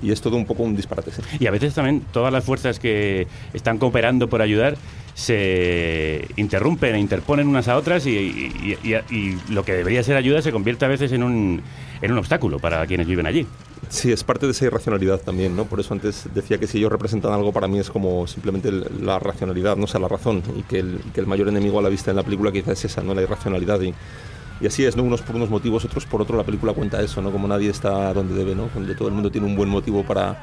[0.03, 1.11] y es todo un poco un disparate.
[1.13, 1.23] sí.
[1.39, 4.77] Y a veces también todas las fuerzas que están cooperando por ayudar
[5.15, 10.17] se interrumpen e interponen unas a otras y, y- y- y lo que debería ser
[10.17, 11.63] ayuda se convierte a veces en un,
[12.03, 13.47] en un obstáculo para quienes viven allí.
[13.89, 15.65] Sí, es parte de esa irracionalidad también, ¿no?
[15.67, 19.19] Por eso antes decía que si ellos representan algo para mí es como simplemente la
[19.19, 21.89] racionalidad, no o sea, la razón, y que el, que el mayor enemigo a la
[21.89, 23.15] vista en la película quizás es esa, ¿no?
[23.15, 23.95] La irracionalidad y,
[24.61, 25.03] y así es, ¿no?
[25.05, 27.31] Unos por unos motivos, otros por otro, la película cuenta eso, ¿no?
[27.31, 28.69] Como nadie está donde debe, ¿no?
[28.75, 30.37] Donde todo el mundo tiene un buen motivo para,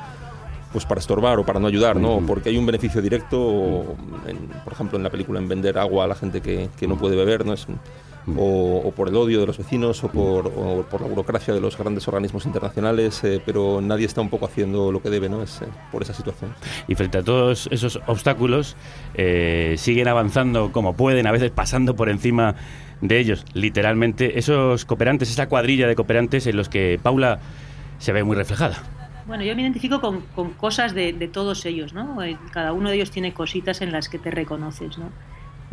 [0.71, 2.21] pues para estorbar o para no ayudar, ¿no?
[2.25, 3.95] Porque hay un beneficio directo,
[4.27, 6.97] en- por ejemplo, en la película en vender agua a la gente que, que no
[6.97, 7.53] puede beber, ¿no?
[7.53, 7.79] Es un-
[8.37, 11.59] o, o por el odio de los vecinos o por, o por la burocracia de
[11.59, 15.43] los grandes organismos internacionales, eh, pero nadie está un poco haciendo lo que debe, ¿no?
[15.43, 16.53] Es eh, por esa situación.
[16.87, 18.75] Y frente a todos esos obstáculos,
[19.15, 22.55] eh, siguen avanzando como pueden, a veces pasando por encima
[23.01, 27.39] de ellos, literalmente, esos cooperantes, esa cuadrilla de cooperantes en los que Paula
[27.97, 28.81] se ve muy reflejada.
[29.27, 32.21] Bueno, yo me identifico con, con cosas de, de todos ellos, ¿no?
[32.23, 35.11] Eh, Cada uno de ellos tiene cositas en las que te reconoces, ¿no?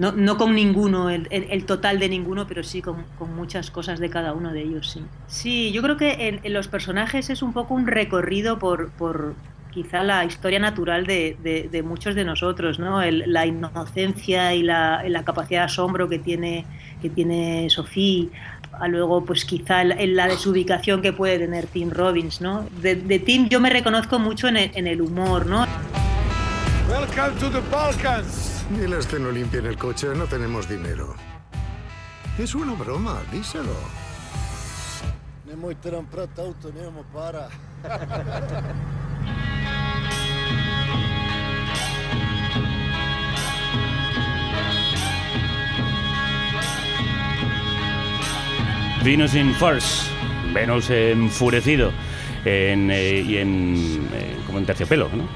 [0.01, 4.01] No, no con ninguno, el, el- total de ninguno, pero sí con, con muchas cosas
[4.01, 5.03] de cada uno de ellos, sí.
[5.27, 9.35] Sí, yo creo que en, los personajes es un poco un recorrido por, por
[9.71, 11.37] quizá la historia natural de,
[11.71, 13.03] de- muchos de nosotros, ¿no?
[13.05, 16.65] La inocencia y la, la capacidad de asombro que tiene,
[17.03, 18.29] que tiene Sofía,
[18.73, 22.65] a luego pues quizá en la desubicación que puede tener Tim Robbins, ¿no?
[22.81, 25.67] De, de Tim yo me reconozco mucho en el, en el humor, ¿no?
[26.89, 28.50] Welcome to the Balkans.
[28.71, 31.15] Diles que no limpien el coche, no tenemos dinero.
[32.39, 33.75] Es una broma, díselo.
[35.45, 37.49] Nemojte nam prati auto, nemamo para.
[49.05, 50.09] Venus in Force,
[50.55, 51.91] Venus enfurecido
[52.45, 55.29] en, eh, y en, eh, como en terciopelo, ¿no?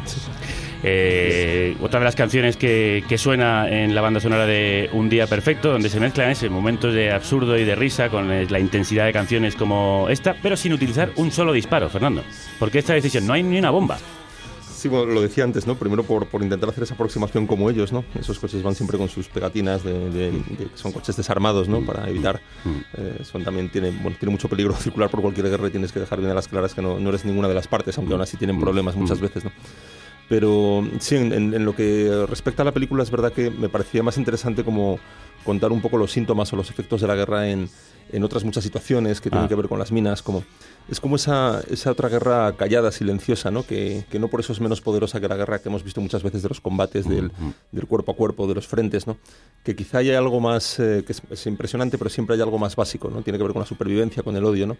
[0.86, 5.26] Eh, otra de las canciones que, que suena en la banda sonora de Un Día
[5.26, 9.06] Perfecto, donde se mezclan ese momentos de absurdo y de risa con eh, la intensidad
[9.06, 12.22] de canciones como esta, pero sin utilizar un solo disparo, Fernando.
[12.58, 13.96] Porque esta decisión no hay ni una bomba.
[14.76, 15.76] Sí, bueno, lo decía antes, ¿no?
[15.76, 18.04] Primero por, por intentar hacer esa aproximación como ellos, ¿no?
[18.20, 21.80] Esos coches van siempre con sus pegatinas, de, de- de- son coches desarmados, ¿no?
[21.80, 22.42] Para evitar.
[22.98, 26.00] eh, son también tiene, bueno, tiene mucho peligro circular por cualquier guerra y tienes que
[26.00, 28.20] dejar bien a las claras que no, no eres ninguna de las partes, aunque aún
[28.20, 29.52] así tienen problemas muchas veces, ¿no?
[30.28, 34.02] Pero sí, en, en- lo que respecta a la película es verdad que me parecía
[34.02, 34.98] más interesante como
[35.44, 37.68] contar un poco los síntomas o los efectos de la guerra en,
[38.12, 39.48] en otras muchas situaciones que tienen Ah.
[39.48, 40.44] que ver con las minas, como
[40.90, 43.62] es como esa, esa otra guerra callada, silenciosa, ¿no?
[43.66, 46.22] Que, que no por eso es menos poderosa que la guerra que hemos visto muchas
[46.22, 47.32] veces de los combates, del,
[47.72, 49.16] del cuerpo a cuerpo, de los frentes, ¿no?
[49.62, 52.76] Que quizá haya algo más, eh, que es, es impresionante, pero siempre hay algo más
[52.76, 53.22] básico, ¿no?
[53.22, 54.76] Tiene que ver con la supervivencia, con el odio, ¿no?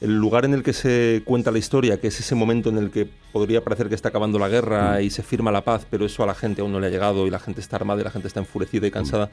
[0.00, 2.90] El lugar en el que se cuenta la historia, que es ese momento en el
[2.90, 6.22] que podría parecer que está acabando la guerra y se firma la paz, pero eso
[6.22, 8.10] a la gente aún no le ha llegado y la gente está armada y la
[8.10, 9.28] gente está enfurecida y cansada.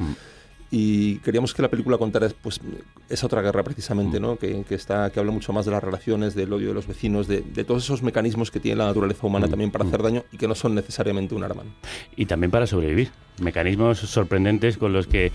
[0.72, 2.62] Y queríamos que la película contara pues,
[3.10, 4.38] esa otra guerra precisamente, ¿no?
[4.38, 7.28] que, que está, que habla mucho más de las relaciones, del odio de los vecinos,
[7.28, 10.38] de, de todos esos mecanismos que tiene la naturaleza humana también para hacer daño y
[10.38, 11.64] que no son necesariamente un arma.
[12.16, 13.10] y también para sobrevivir.
[13.42, 15.32] Mecanismos sorprendentes con los que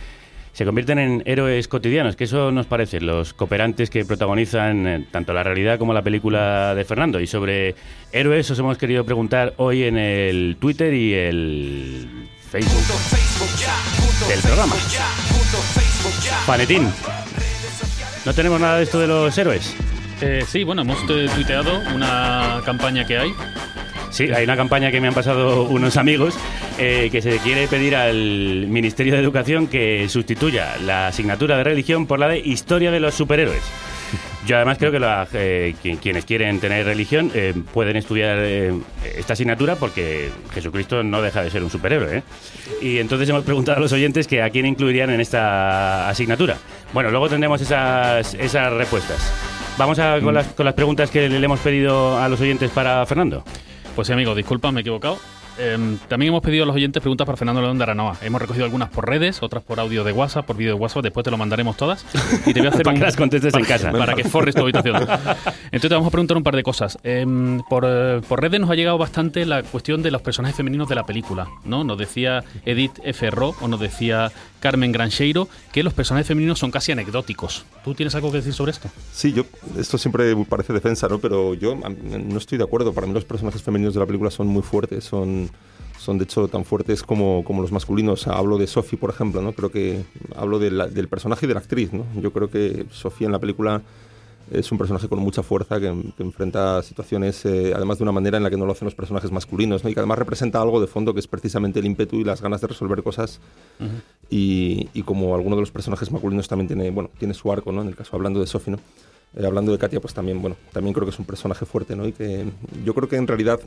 [0.54, 5.32] se convierten en héroes cotidianos, que eso nos parece, los cooperantes que protagonizan eh, tanto
[5.32, 7.18] la realidad como la película de Fernando.
[7.18, 7.74] Y sobre
[8.12, 12.28] héroes os hemos querido preguntar hoy en el Twitter y el
[12.62, 14.76] Facebook del programa.
[16.46, 16.88] Panetín,
[18.24, 19.74] ¿no tenemos nada de esto de los héroes?
[20.20, 23.34] Eh, sí, bueno, hemos eh, tuiteado una campaña que hay.
[24.10, 26.36] Sí, hay una campaña que me han pasado unos amigos
[26.78, 32.06] eh, que se quiere pedir al Ministerio de Educación que sustituya la asignatura de religión
[32.06, 33.62] por la de historia de los superhéroes.
[34.46, 38.74] Yo además creo que la, eh, qui- quienes quieren tener religión eh, pueden estudiar eh,
[39.16, 42.18] esta asignatura porque Jesucristo no deja de ser un superhéroe.
[42.18, 42.22] ¿eh?
[42.82, 46.56] Y entonces hemos preguntado a los oyentes que a quién incluirían en esta asignatura.
[46.92, 49.32] Bueno, luego tendremos esas, esas respuestas.
[49.78, 53.04] Vamos a, con, las, con las preguntas que le hemos pedido a los oyentes para
[53.06, 53.44] Fernando.
[53.96, 55.18] Pues sí, amigo, disculpa, me he equivocado.
[55.58, 58.16] Em, también hemos pedido a los oyentes preguntas para Fernando León de Aranoa.
[58.22, 61.02] Hemos recogido algunas por redes, otras por audio de WhatsApp, por vídeo de WhatsApp.
[61.04, 62.04] Después te lo mandaremos todas.
[62.46, 63.92] Y te voy a hacer Para un- que las contestes en casa.
[63.92, 64.96] Para que forres tu habitación.
[65.66, 66.98] Entonces te vamos a preguntar un par de cosas.
[67.04, 70.88] Em, por, eh, por redes nos ha llegado bastante la cuestión de los personajes femeninos
[70.88, 71.48] de la película.
[71.64, 71.84] ¿no?
[71.84, 73.30] Nos decía Edith F.
[73.30, 77.64] Ro o nos decía Carmen Grancheiro que los personajes femeninos son casi anecdóticos.
[77.84, 78.88] ¿Tú tienes algo que decir sobre esto?
[79.12, 79.44] Sí, yo,
[79.78, 81.18] esto siempre parece defensa, ¿no?
[81.18, 82.92] Pero yo no estoy de acuerdo.
[82.92, 85.43] Para mí los personajes femeninos de la película son muy fuertes, son,
[85.98, 88.26] son de hecho tan fuertes como, como los masculinos.
[88.26, 89.52] Hablo de Sophie, por ejemplo, ¿no?
[89.52, 90.04] Creo que
[90.36, 92.04] hablo de la- del personaje y de la actriz, ¿no?
[92.20, 93.80] Yo creo que Sophie en la película
[94.50, 98.36] es un personaje con mucha fuerza que, que enfrenta situaciones, eh, además de una manera
[98.36, 99.88] en la que no lo hacen los personajes masculinos, ¿no?
[99.88, 102.60] Y que además representa algo de fondo que es precisamente el ímpetu y las ganas
[102.60, 103.40] de resolver cosas
[104.30, 107.80] y, y como alguno de los personajes masculinos también tiene, bueno, tiene su arco, ¿no?
[107.80, 108.78] En el caso, hablando de Sophie, ¿no?
[109.36, 112.06] Eh, hablando de Katia, pues también, bueno, también creo que es un personaje fuerte, ¿no?
[112.06, 112.46] Y que
[112.84, 113.60] yo creo que en realidad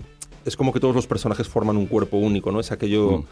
[0.45, 2.59] es como que todos los personajes forman un cuerpo único, ¿no?
[2.59, 3.25] Es aquello,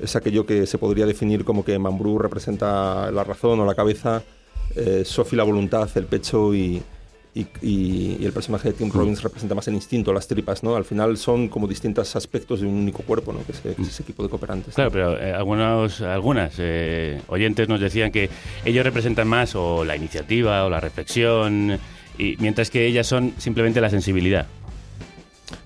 [0.00, 4.22] es aquello que se podría definir como que Mambrú representa la razón o la cabeza,
[4.76, 6.82] eh, Sophie la voluntad, el pecho y,
[7.36, 10.74] y, y- y el personaje de Tim Robbins representa más el instinto, las tripas, ¿no?
[10.74, 13.44] Al final son como distintos aspectos de un único cuerpo, ¿no?
[13.44, 14.74] Que es, que es ese equipo de cooperantes.
[14.74, 18.30] Claro, pero eh, algunos, algunas eh, oyentes nos decían que
[18.64, 21.78] ellos representan más o la iniciativa o la reflexión,
[22.18, 24.46] y, mientras que ellas son simplemente la sensibilidad.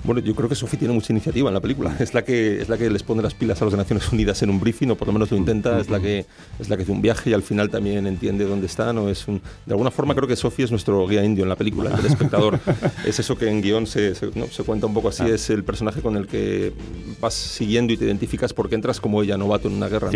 [0.04, 1.96] Bueno, yo creo que Sophie tiene mucha iniciativa en la película.
[2.00, 4.42] Es la que es la que les pone las pilas a los de Naciones Unidas
[4.42, 5.78] en un briefing, o por lo menos lo intenta.
[5.80, 6.26] Es la que
[6.58, 8.92] es la que hace un viaje y al final también entiende dónde está.
[8.92, 11.56] No es un, de alguna forma creo que Sophie es nuestro guía indio en la
[11.56, 12.60] película, el espectador.
[13.06, 14.46] es eso que en guion se, se- ¿no?
[14.48, 15.22] se cuenta un poco así.
[15.24, 15.28] Ah.
[15.28, 16.72] Es el personaje con el que
[17.20, 20.08] vas siguiendo y te identificas porque entras como ella, novato en una guerra.
[20.08, 20.12] ¿no?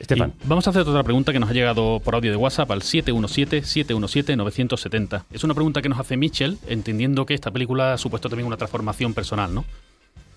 [0.00, 0.32] Estefan.
[0.42, 2.80] Y vamos a hacer otra pregunta que nos ha llegado por audio de WhatsApp al
[2.80, 5.24] 717-717-970.
[5.30, 8.56] Es una pregunta que nos hace Mitchell, entendiendo que esta película ha supuesto también una
[8.56, 9.64] transformación personal, ¿no?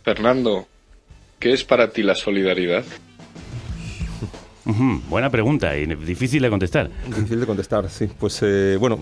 [0.03, 0.67] Fernando,
[1.39, 2.83] ¿qué es para ti la solidaridad?
[5.09, 6.89] Buena pregunta y difícil de contestar.
[7.07, 8.09] Difícil de contestar, sí.
[8.19, 8.99] Pues eh, bueno,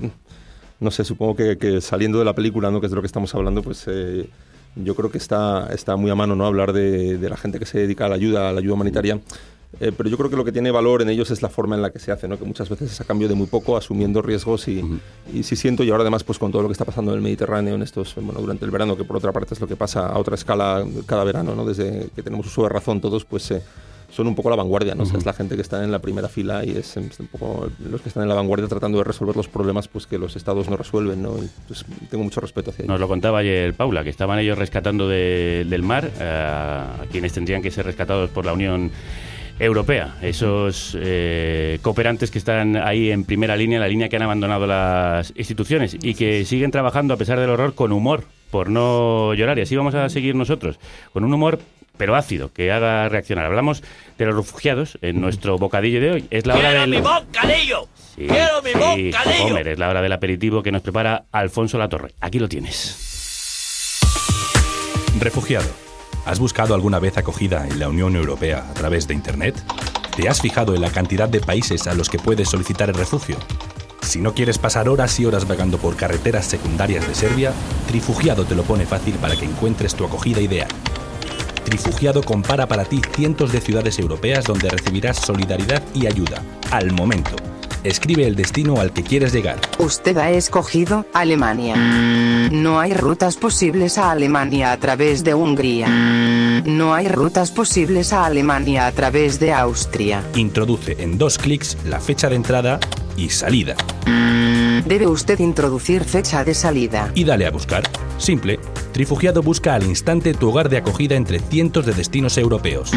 [0.80, 2.80] no sé, supongo que, que saliendo de la película, ¿no?
[2.80, 4.30] que es de lo que estamos hablando, pues eh,
[4.76, 6.45] yo creo que está, está muy a mano ¿no?
[6.45, 9.19] hablar de, de la gente que se dedica a la ayuda, a la ayuda humanitaria.
[9.79, 11.81] Eh, pero yo creo que lo que tiene valor en ellos es la forma en
[11.81, 12.38] la que se hace, ¿no?
[12.38, 14.84] que muchas veces es a cambio de muy poco, asumiendo riesgos y,
[15.34, 17.23] y sí siento, y ahora además pues con todo lo que está pasando en el
[17.23, 20.07] Mediterráneo en estos, bueno, durante el verano, que por otra parte es lo que pasa
[20.07, 21.65] a otra escala cada verano, ¿no?
[21.65, 23.62] desde que tenemos uso de razón todos, pues eh,
[24.12, 25.03] son un poco la vanguardia, ¿no?
[25.03, 27.27] O sea, es la gente que está en la primera fila y es, es un
[27.27, 30.36] poco los que están en la vanguardia tratando de resolver los problemas pues que los
[30.36, 31.38] estados no resuelven, ¿no?
[31.41, 32.89] Y, pues, tengo mucho respeto hacia ellos.
[32.91, 37.31] Nos lo contaba ayer Paula, que estaban ellos rescatando de- del mar eh, a quienes
[37.31, 38.91] tendrían que ser rescatados por la Unión
[39.62, 40.15] Europea.
[40.24, 45.32] Esos eh, cooperantes que están ahí en primera línea, la línea que han abandonado las
[45.36, 49.60] instituciones y que siguen trabajando a pesar del horror con humor, por no llorar.
[49.60, 50.80] Y así vamos a seguir nosotros,
[51.13, 51.60] con un humor
[51.95, 53.45] pero ácido, que haga reaccionar.
[53.45, 53.84] Hablamos
[54.17, 56.26] de los refugiados en nuestro bocadillo de hoy.
[56.32, 56.89] Es la hora ¡Quiero del...
[56.89, 57.88] mi bocadillo!
[58.15, 59.45] Sí, ¡Quiero mi sí, bocadillo!
[59.45, 62.13] Homer, es la hora del aperitivo que nos prepara Alfonso Latorre.
[62.19, 64.00] Aquí lo tienes.
[65.19, 65.90] Refugiado.
[66.25, 69.62] ¿Has buscado alguna vez acogida en la Unión Europea a través de Internet?
[70.15, 73.38] ¿Te has fijado en la cantidad de países a los que puedes solicitar el refugio?
[74.03, 77.53] Si no quieres pasar horas y horas vagando por carreteras secundarias de Serbia,
[77.88, 80.69] Trifugiado te lo pone fácil para que encuentres tu acogida ideal.
[81.65, 87.36] Trifugiado compara para ti cientos de ciudades europeas donde recibirás solidaridad y ayuda, al momento.
[87.84, 89.60] Escribe el destino al que quieres llegar.
[89.80, 91.76] Usted ha escogido Alemania.
[92.52, 95.88] No hay rutas posibles a Alemania a través de Hungría.
[96.65, 100.24] No hay rutas posibles a Alemania a través de Austria.
[100.36, 102.80] Introduce en dos clics la fecha de entrada
[103.17, 103.76] y salida.
[104.86, 107.12] Debe usted introducir fecha de salida.
[107.15, 107.84] Y dale a buscar.
[108.17, 108.60] Simple.
[108.91, 112.91] Trifugiado busca al instante tu hogar de acogida entre cientos de destinos europeos.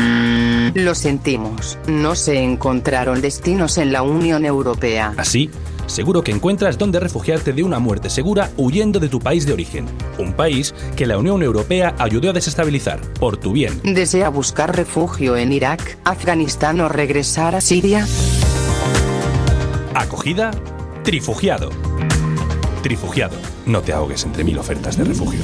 [0.75, 5.15] Lo sentimos, no se encontraron destinos en la Unión Europea.
[5.17, 5.51] Así,
[5.87, 9.87] seguro que encuentras dónde refugiarte de una muerte segura huyendo de tu país de origen.
[10.19, 13.81] Un país que la Unión Europea ayudó a desestabilizar, por tu bien.
[13.85, 18.05] ¿Desea buscar refugio en Irak, Afganistán o regresar a Siria?
[19.95, 20.51] Acogida,
[21.05, 21.71] Trifugiado.
[22.83, 23.37] Trifugiado.
[23.65, 25.41] No te ahogues entre mil ofertas de refugio.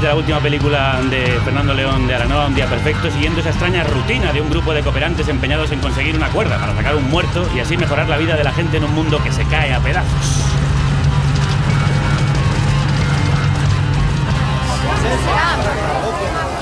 [0.00, 3.84] De la última película de Fernando León de Aranoa, Un Día Perfecto, siguiendo esa extraña
[3.84, 7.46] rutina de un grupo de cooperantes empeñados en conseguir una cuerda para sacar un muerto
[7.54, 9.80] y así mejorar la vida de la gente en un mundo que se cae a
[9.80, 10.44] pedazos.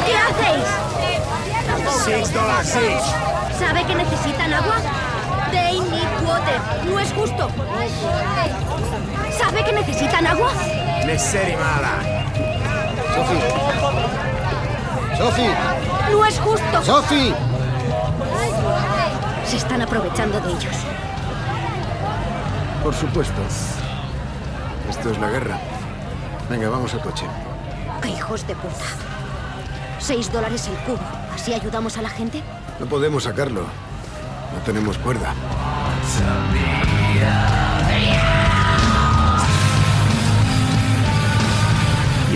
[0.05, 0.17] ¿Qué
[2.57, 3.03] hacéis?
[3.57, 4.77] ¿Sabe que necesitan agua?
[5.53, 6.61] They need water.
[6.87, 7.51] No es justo.
[9.39, 10.51] ¿Sabe que necesitan agua?
[11.07, 11.55] Necessary
[13.23, 15.17] mala.
[15.17, 15.51] Sophie.
[16.11, 16.83] ¡No es justo!
[16.85, 17.35] Sophie.
[19.45, 20.77] Se están aprovechando de ellos.
[22.83, 23.41] Por supuesto.
[24.89, 25.59] Esto es la guerra.
[26.49, 27.27] Venga, vamos al coche.
[28.01, 28.85] ¡Qué hijos de puta!
[29.99, 31.05] Seis dólares el cubo.
[31.35, 32.43] ¿Así ayudamos a la gente?
[32.79, 33.63] No podemos sacarlo.
[33.63, 35.35] No tenemos cuerda.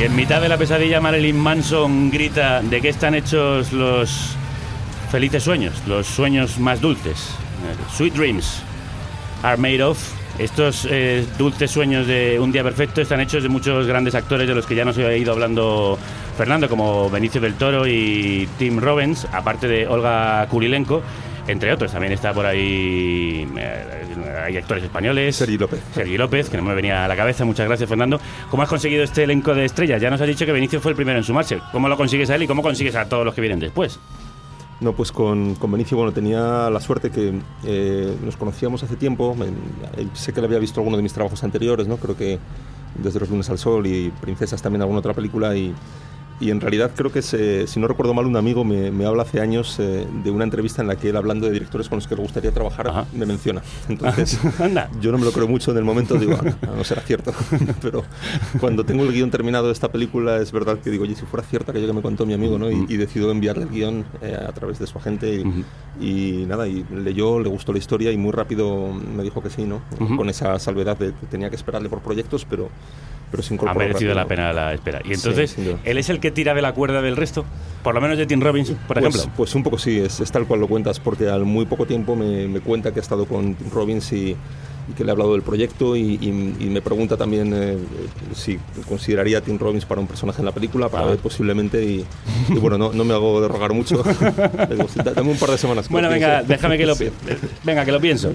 [0.03, 4.35] En mitad de la pesadilla, Marilyn Manson grita de qué están hechos los
[5.13, 7.29] felices sueños, los sueños más dulces.
[7.71, 8.65] Eh, Sweet dreams
[9.45, 9.97] are made of.
[10.41, 14.57] Estos eh, dulces sueños de un día perfecto están hechos de muchos grandes actores de
[14.57, 15.97] los que ya nos ha ido hablando
[16.37, 21.01] Fernando, como Benicio del Toro y Tim Robbins, aparte de Olga Kurilenko,
[21.47, 21.93] entre otros.
[21.93, 25.37] También está por ahí, eh, hay actores españoles.
[25.37, 25.81] Sergi López.
[25.95, 27.45] Sergi López, que no me venía a la cabeza.
[27.45, 28.21] Muchas gracias, Fernando.
[28.51, 30.01] ¿Cómo has conseguido este elenco de estrellas?
[30.01, 31.61] Ya nos has dicho que Benicio fue el primero en sumarse.
[31.73, 33.99] ¿Cómo lo consigues a él y cómo consigues a todos los que vienen después?
[34.81, 37.33] No, pues con, con Benicio, bueno, tenía la suerte que
[37.65, 39.37] eh, nos conocíamos hace tiempo.
[39.97, 41.99] Eh, sé que le había visto alguno de mis trabajos anteriores, ¿no?
[41.99, 42.39] Creo que
[42.97, 45.73] desde Los lunes al sol y Princesas también alguna otra película y,
[46.43, 49.07] y en realidad creo que, es, eh, si no recuerdo mal, un amigo me, me
[49.07, 51.99] habla hace años eh, de una entrevista en la que él, hablando de directores con
[51.99, 53.63] los que le gustaría trabajar, me menciona.
[53.89, 54.39] Entonces,
[55.01, 57.33] yo no me lo creo mucho en el momento, digo, "Ah, no, no será cierto.
[57.83, 58.03] Pero
[58.61, 61.47] cuando tengo el guion terminado de esta película, es verdad que digo, oye, si fuera
[61.47, 62.71] cierto aquello que me contó mi amigo, ¿no?
[62.71, 65.43] Y, y decido enviarle el guion eh, a través de su agente
[66.01, 69.51] y, y nada, y leyó, le gustó la historia y muy rápido me dijo que
[69.51, 69.81] sí, ¿no?
[70.17, 72.69] Con esa salvedad de que tenía que esperarle por proyectos, pero,
[73.33, 74.29] pero se Ha merecido la rápido.
[74.37, 75.01] pena la espera.
[75.05, 75.79] Y Sí, entonces, duda.
[75.83, 77.45] ¿él es el que tira de la cuerda del resto?
[77.83, 79.33] Por lo menos de Tim Robbins, por pues, ejemplo.
[79.37, 82.15] Pues un poco sí, es, es tal cual lo cuentas, porque al muy poco tiempo
[82.15, 84.37] me, me cuenta que ha estado con Tim Robbins y
[84.97, 87.79] que le ha hablado del proyecto y, y- y me pregunta también eh,
[88.35, 88.59] si
[88.89, 92.05] consideraría a Tim Robbins para un personaje en la película, para ver posiblemente y,
[92.49, 94.03] y bueno, no, no me hago de rogar mucho.
[94.69, 95.89] Le digo, "Sí, da- dame un par de semanas.
[95.89, 96.53] Bueno, venga, piense".
[96.55, 97.09] déjame que lo Sí.
[97.65, 98.33] venga que lo pienso.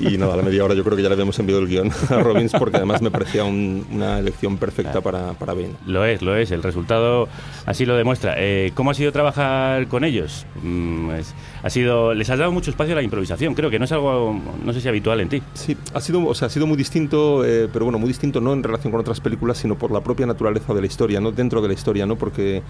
[0.00, 1.90] Y nada, a la media hora yo creo que ya le habíamos enviado el guion
[2.10, 5.70] a Robbins porque además me parecía un- una elección perfecta para, para Bane.
[5.86, 6.50] Lo es, lo es.
[6.50, 7.28] El resultado
[7.64, 8.34] así lo demuestra.
[8.38, 10.46] Eh, ¿Cómo ha sido trabajar con ellos?
[10.62, 13.54] Mm, es- ha sido, les has dado mucho espacio a la improvisación.
[13.54, 15.42] Creo que no es algo, no sé si habitual en ti.
[15.54, 18.52] Sí, ha sido, o sea, ha sido muy distinto, eh, pero bueno, muy distinto no
[18.52, 21.62] en relación con otras películas, sino por la propia naturaleza de la historia, no dentro
[21.62, 22.62] de la historia, no porque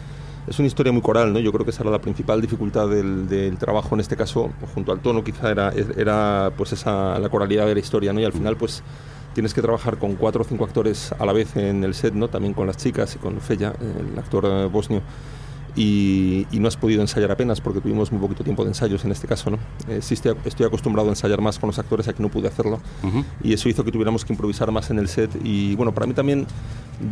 [0.47, 1.41] es una historia muy coral, ¿no?
[1.41, 4.93] Yo creo que esa era la principal dificultad del, del trabajo en este caso, junto
[4.93, 8.21] al tono quizá era, era pues esa la coralidad de la historia, ¿no?
[8.21, 8.83] Y al final pues
[9.35, 12.29] tienes que trabajar con cuatro o cinco actores a la vez en el set, ¿no?
[12.29, 15.03] También con las chicas y con Feya, el actor eh, bosnio
[15.77, 19.12] y, y no has podido ensayar apenas porque tuvimos muy poquito tiempo de ensayos en
[19.12, 19.51] este caso.
[19.51, 19.59] ¿no?
[19.89, 22.81] Eh, sí estoy, estoy acostumbrado a ensayar más con los actores, aquí no pude hacerlo
[23.45, 26.14] y eso hizo que tuviéramos que improvisar más en el set y bueno, para mí
[26.14, 26.47] también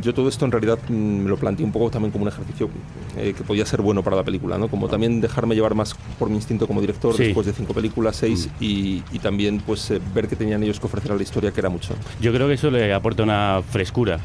[0.02, 2.70] yo todo esto en realidad mm, me lo planteé un poco también como un ejercicio
[3.18, 4.68] eh, que podía ser bueno para la película, ¿no?
[4.68, 7.24] como también dejarme llevar más por mi instinto como director Sí.
[7.24, 10.86] después de cinco películas, seis y, y también pues eh, ver que tenían ellos que
[10.86, 11.94] ofrecer a la historia que era mucho.
[12.20, 14.18] Yo creo que eso le aporta una frescura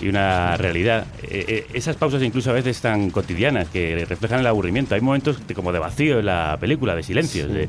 [0.00, 1.06] y una realidad.
[1.22, 4.94] Eh, eh, esas pausas incluso a veces tan cotidianas que reflejan el aburrimiento.
[4.94, 7.48] Hay momentos de- como de vacío en la película, de silencio.
[7.48, 7.68] de-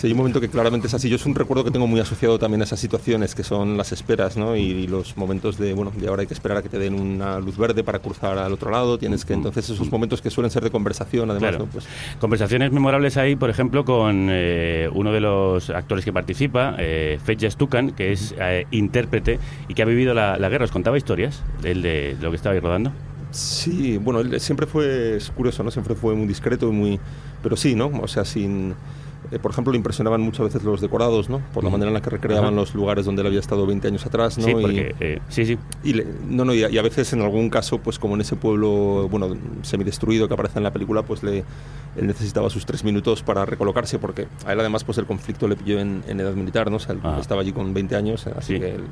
[0.00, 1.10] Sí, hay un momento que claramente es así.
[1.10, 3.92] Yo es un recuerdo que tengo muy asociado también a esas situaciones que son las
[3.92, 4.56] esperas, ¿no?
[4.56, 6.94] Y, y los momentos de, bueno, de ahora hay que esperar a que te den
[6.98, 8.96] una luz verde para cruzar al otro lado.
[8.96, 11.66] Tienes que, entonces, esos momentos que suelen ser de conversación, además, Claro.
[11.66, 11.70] ¿no?
[11.70, 11.86] Pues,
[12.18, 17.50] Conversaciones memorables ahí, por ejemplo, con eh, uno de los actores que participa, eh, Feja
[17.50, 19.38] Stukan, que es eh, intérprete
[19.68, 20.64] y que ha vivido la, la guerra.
[20.64, 22.90] ¿Os contaba historias de, él, de lo que estabais rodando?
[23.32, 25.70] Sí, bueno, él siempre fue, es curioso, ¿no?
[25.70, 27.00] Siempre fue muy discreto y muy...
[27.42, 27.90] Pero sí, ¿no?
[28.00, 28.74] O sea, sin...
[29.32, 31.40] eh, por ejemplo, le impresionaban muchas veces los decorados, ¿no?
[31.54, 32.54] Por la manera en la que recreaban Ajá.
[32.56, 34.44] los lugares donde él había estado 20 años atrás, ¿no?
[34.44, 35.58] Sí, Y- porque, eh, sí, sí.
[35.84, 38.20] Y le- no, no, y a, y a veces en algún caso, pues como en
[38.22, 41.38] ese pueblo, bueno, semidestruido que aparece en la película, pues le,
[41.96, 45.56] él necesitaba sus tres minutos para recolocarse, porque a él además pues el conflicto le
[45.56, 46.76] pilló en, en edad militar, ¿no?
[46.76, 48.60] O sea, él estaba allí con 20 años, así Sí.
[48.60, 48.84] que él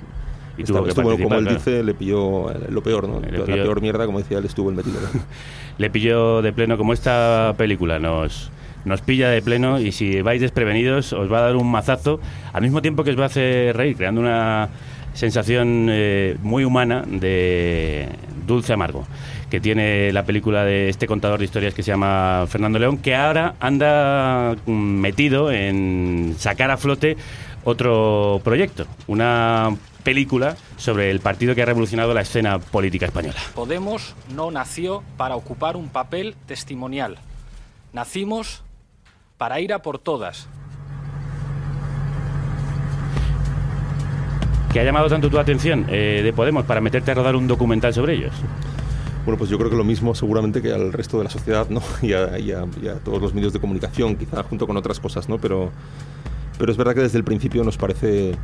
[0.57, 1.55] Y tuvo que estuvo, como él claro.
[1.55, 3.21] dice, le pilló eh, lo peor, ¿no?
[3.21, 4.99] La peor mierda, como decía él, estuvo el metido.
[5.79, 8.51] Le pilló de pleno, como esta película nos,
[8.89, 12.21] nos pilla de pleno y si vais desprevenidos os va a dar un mazazo,
[12.53, 14.69] al mismo tiempo que os va a hacer reír, creando una
[15.15, 18.09] sensación eh, muy humana de
[18.47, 19.05] dulce amargo
[19.51, 23.15] que tiene la película de este contador de historias que se llama Fernando León, que
[23.15, 27.17] ahora anda mm, metido en sacar a flote
[27.65, 33.39] otro proyecto, una película sobre el partido que ha revolucionado la escena política española.
[33.55, 37.19] Podemos no nació para ocupar un papel testimonial.
[37.93, 38.63] Nacimos
[39.39, 40.49] para ir a por todas.
[44.73, 47.95] ¿Qué ha llamado tanto tu atención eh, de Podemos para meterte a rodar un documental
[47.95, 48.35] sobre ellos?
[49.25, 51.81] Bueno, pues yo creo que lo mismo seguramente que al resto de la sociedad, ¿no?
[52.03, 55.01] Y a, y a- y a todos los medios de comunicación, quizá junto con otras
[55.01, 55.39] cosas, ¿no?
[55.39, 55.71] Pero,
[56.59, 58.35] pero es verdad que desde el principio nos parece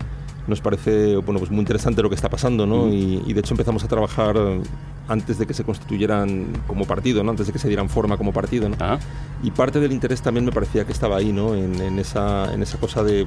[0.47, 2.89] nos parece bueno pues muy interesante lo que está pasando ¿no?
[2.89, 4.37] y, y de hecho empezamos a trabajar
[5.09, 7.31] antes de que se constituyeran como partido ¿no?
[7.31, 8.77] antes de que se dieran forma como partido ¿no?
[9.43, 11.55] y parte del interés también me parecía que estaba ahí ¿no?
[11.55, 13.27] en, en esa en esa cosa de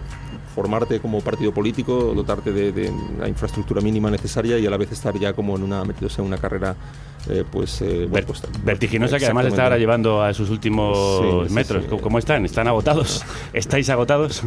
[0.62, 4.92] formarte como partido político dotarte de, de la infraestructura mínima necesaria y a la vez
[4.92, 6.76] estar ya como en una metidos en una carrera
[7.30, 11.54] eh, pues, eh, pues, Vertiginosa que además está ahora llevando a sus últimos Sí, sí,
[11.54, 11.84] metros.
[11.84, 11.90] sí.
[11.92, 12.44] ¿Cómo- ¿Cómo están?
[12.46, 13.24] ¿Están agotados?
[13.54, 14.42] ¿Estáis agotados?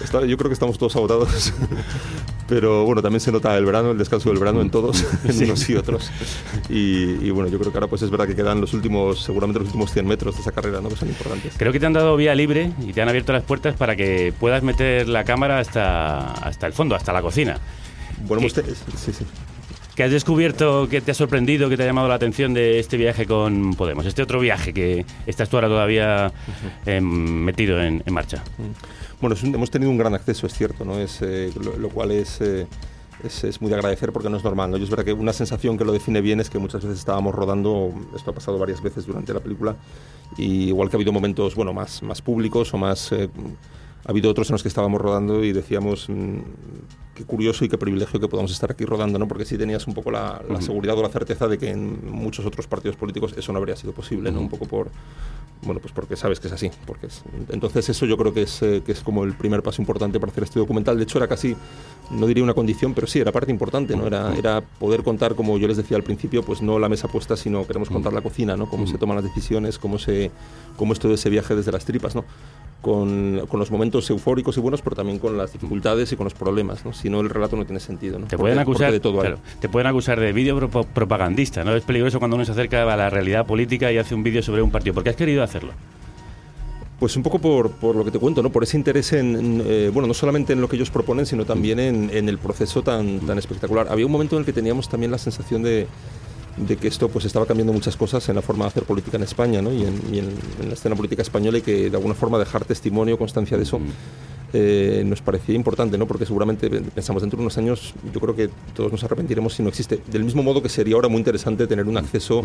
[0.00, 1.52] Está- yo creo que estamos todos agotados,
[2.48, 5.44] pero bueno, también se nota el verano, el descanso del verano en todos, en Sí.
[5.44, 6.10] unos y otros.
[6.68, 9.58] Y, y bueno, yo creo que ahora pues es verdad que quedan los últimos, seguramente
[9.60, 10.88] los últimos 100 metros de esa carrera, ¿no?
[10.90, 11.54] que son importantes.
[11.56, 14.32] Creo que te han dado vía libre y te han abierto las puertas para que
[14.38, 17.58] puedas meter la cámara hasta, hasta el fondo, hasta la cocina.
[18.26, 19.24] Bueno, ¿Qué- ustedes, sí, sí.
[19.94, 22.96] ¿Qué has descubierto, que te ha sorprendido, que te ha llamado la atención de este
[22.96, 24.06] viaje con Podemos?
[24.06, 26.30] Este otro viaje que estás tú ahora todavía
[26.86, 28.44] em, metido en, en marcha.
[29.20, 30.98] Bueno, es un- hemos tenido un gran acceso, es cierto, ¿no?
[31.00, 32.68] Es, eh, lo, lo cual es, eh,
[33.24, 34.70] es, es muy de agradecer porque no es normal.
[34.70, 34.76] ¿no?
[34.76, 37.34] Y es verdad que una sensación que lo define bien es que muchas veces estábamos
[37.34, 39.74] rodando, esto ha pasado varias veces durante la película,
[40.36, 43.12] y igual que ha habido momentos bueno, más, más públicos o más...
[44.04, 46.38] ha habido otros en los que estábamos rodando y decíamos mm,
[47.14, 49.26] qué curioso y qué privilegio que podamos estar aquí rodando, ¿no?
[49.28, 50.62] porque sí tenías un poco la, la Ujú.
[50.62, 53.92] seguridad o la certeza de que en muchos otros partidos políticos eso no habría sido
[53.92, 54.40] posible, ¿no?
[54.40, 54.88] un poco por,
[55.62, 56.70] bueno, pues porque sabes que es así.
[56.86, 59.82] Porque es- entonces eso yo creo que es, eh, que es como el primer paso
[59.82, 60.96] importante para hacer este documental.
[60.96, 61.56] De hecho era casi,
[62.12, 64.06] no diría una condición, pero sí, era parte importante, ¿no?
[64.06, 67.36] Era, era poder contar, como yo les decía al principio, pues no la mesa puesta,
[67.36, 68.70] sino queremos contar la cocina, ¿no?
[68.70, 70.30] Cómo se toman las decisiones, cómo, se,
[70.76, 72.24] cómo es todo ese viaje desde las tripas, ¿no?
[72.80, 76.34] Con, con los momentos eufóricos y buenos, pero también con las dificultades y con los
[76.34, 76.92] problemas, ¿no?
[76.92, 78.26] Si no, el relato no tiene sentido, ¿no?
[78.28, 81.74] Te pueden porque acusar de todo claro, te pueden acusar de vídeo pro- propagandista, ¿no?
[81.74, 84.62] Es peligroso cuando uno se acerca a la realidad política y hace un vídeo sobre
[84.62, 84.94] un partido.
[84.94, 85.72] ¿Por qué has querido hacerlo?
[87.00, 88.50] Pues un poco por, por lo que te cuento, ¿no?
[88.50, 91.44] por ese interés en, en, eh, bueno, no solamente en lo que ellos proponen, sino
[91.44, 93.88] también en, en el proceso tan, tan espectacular.
[93.90, 95.88] Había un momento en el que teníamos también la sensación de,
[96.66, 99.22] de que esto pues estaba cambiando muchas cosas en la forma de hacer política en
[99.22, 99.72] España ¿no?
[99.72, 102.64] y, en, y en- en la escena política española y que de alguna forma dejar
[102.64, 103.80] testimonio, constancia de eso.
[104.54, 106.06] eh, nos parecía importante, ¿no?
[106.06, 109.68] porque seguramente pensamos dentro de unos años, yo creo que todos nos arrepentiremos si no
[109.68, 110.00] existe.
[110.10, 112.40] Del mismo modo que sería ahora muy interesante tener un acceso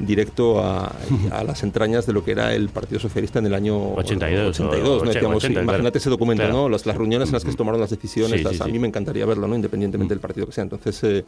[0.00, 0.92] directo a,
[1.30, 4.64] a las entrañas de lo que era el Partido Socialista en el año 82 o
[4.64, 4.96] 82, ¿no?
[4.96, 5.98] 80, Decíamos, sí, 80, imagínate claro.
[5.98, 6.58] ese documento, Claro.
[6.58, 6.68] ¿no?
[6.68, 8.72] Las, las reuniones en las que se tomaron las decisiones, Sí, las- sí, a sí.
[8.72, 9.54] mí me encantaría verlo, ¿no?
[9.54, 10.62] Independientemente del partido que sea.
[10.64, 11.24] Entonces, eh,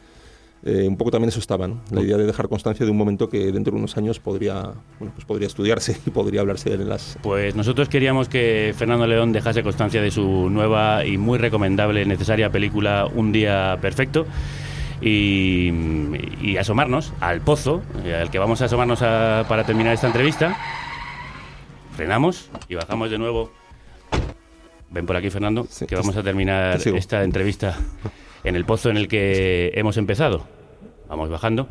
[0.63, 1.81] eh, un poco también eso estaba, ¿no?
[1.91, 5.13] La idea de dejar constancia de un momento que dentro de unos años podría, bueno,
[5.13, 7.17] pues podría estudiarse y podría hablarse en las...
[7.21, 12.49] Pues nosotros queríamos que Fernando León dejase constancia de su nueva y muy recomendable, necesaria
[12.51, 14.25] película Un Día Perfecto.
[14.99, 15.71] Y,
[16.41, 20.57] y asomarnos al pozo, eh, al que vamos a asomarnos a- para terminar esta entrevista.
[21.95, 23.51] Frenamos y bajamos de nuevo.
[24.89, 27.77] Ven por aquí, Fernando, que vamos a terminar esta entrevista
[28.47, 30.45] en el pozo en el que hemos empezado.
[31.07, 31.67] Vamos bajando.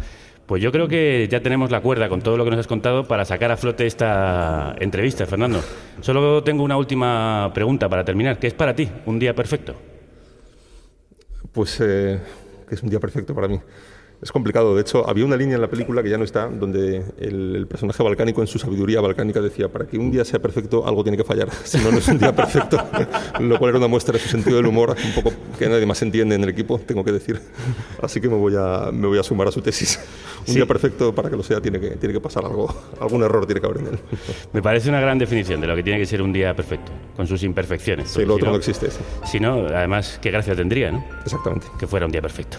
[0.46, 3.08] Pues yo creo que ya tenemos la cuerda con todo lo que nos has contado
[3.08, 5.60] para sacar a flote esta entrevista, Fernando.
[6.00, 9.74] Solo tengo una última pregunta para terminar, que es para ti, un día perfecto.
[11.52, 12.20] Pues eh,
[12.70, 13.58] es un día perfecto para mí.
[14.22, 14.74] Es complicado.
[14.74, 17.66] De hecho, había una línea en la película que ya no está, donde el, el
[17.66, 21.16] personaje balcánico, en su sabiduría balcánica, decía: para que un día sea perfecto, algo tiene
[21.18, 21.48] que fallar.
[21.64, 22.78] Si no, no es un día perfecto.
[23.40, 26.00] Lo cual era una muestra de su sentido del humor, un poco que nadie más
[26.02, 27.40] entiende en el equipo, tengo que decir.
[28.02, 30.00] Así que me voy a, me voy a sumar a su tesis.
[30.40, 30.54] Un Sí.
[30.54, 32.72] día perfecto, para que lo sea, tiene que, tiene que pasar algo.
[33.00, 33.98] Algún error tiene que haber en él.
[34.52, 37.26] Me parece una gran definición de lo que tiene que ser un día perfecto, con
[37.26, 38.10] sus imperfecciones.
[38.10, 38.98] Sí, lo si otro no existe, sí.
[39.24, 41.04] Si no, además, qué gracia tendría, ¿no?
[41.24, 41.66] Exactamente.
[41.78, 42.58] Que fuera un día perfecto.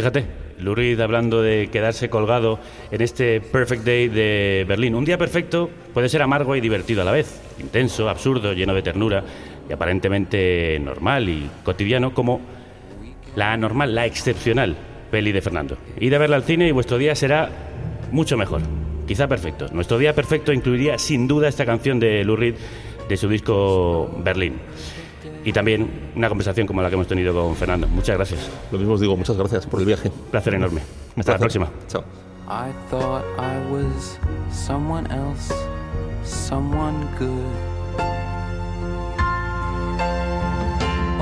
[0.00, 0.24] Fíjate,
[0.60, 2.58] Lurid hablando de quedarse colgado
[2.90, 4.94] en este Perfect Day de Berlín.
[4.94, 8.80] Un día perfecto puede ser amargo y divertido a la vez, intenso, absurdo, lleno de
[8.80, 9.22] ternura
[9.68, 12.40] y aparentemente normal y cotidiano como
[13.36, 14.74] la anormal, la excepcional
[15.10, 15.76] peli de Fernando.
[16.00, 17.50] Id a verla al cine y vuestro día será
[18.10, 18.62] mucho mejor.
[19.06, 19.66] quizá perfecto.
[19.70, 22.54] Nuestro día perfecto incluiría sin duda esta canción de Lou Reed
[23.06, 24.54] de su disco Berlín.
[25.44, 27.86] Y también una conversación como la que hemos tenido con Fernando.
[27.88, 28.50] Muchas gracias.
[28.70, 30.10] Lo mismo os digo, muchas gracias por el viaje.
[30.30, 30.82] Placer enorme.
[31.16, 31.70] Hasta la próxima.
[31.88, 32.04] Chao.
[32.48, 34.18] I thought I was
[34.50, 35.54] someone else,
[36.24, 37.70] someone good.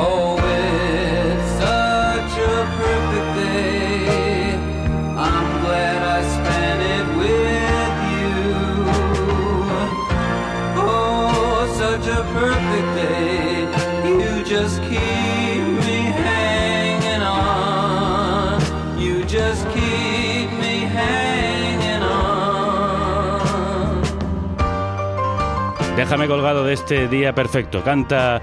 [0.01, 0.28] Oh,
[26.09, 27.85] Déjame colgado de este día perfecto.
[27.85, 28.41] Canta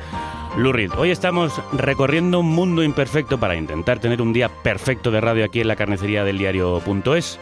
[0.55, 0.91] Lou Reed.
[0.99, 5.61] Hoy estamos recorriendo un mundo imperfecto para intentar tener un día perfecto de radio aquí
[5.61, 7.39] en la carnicería del diario.es.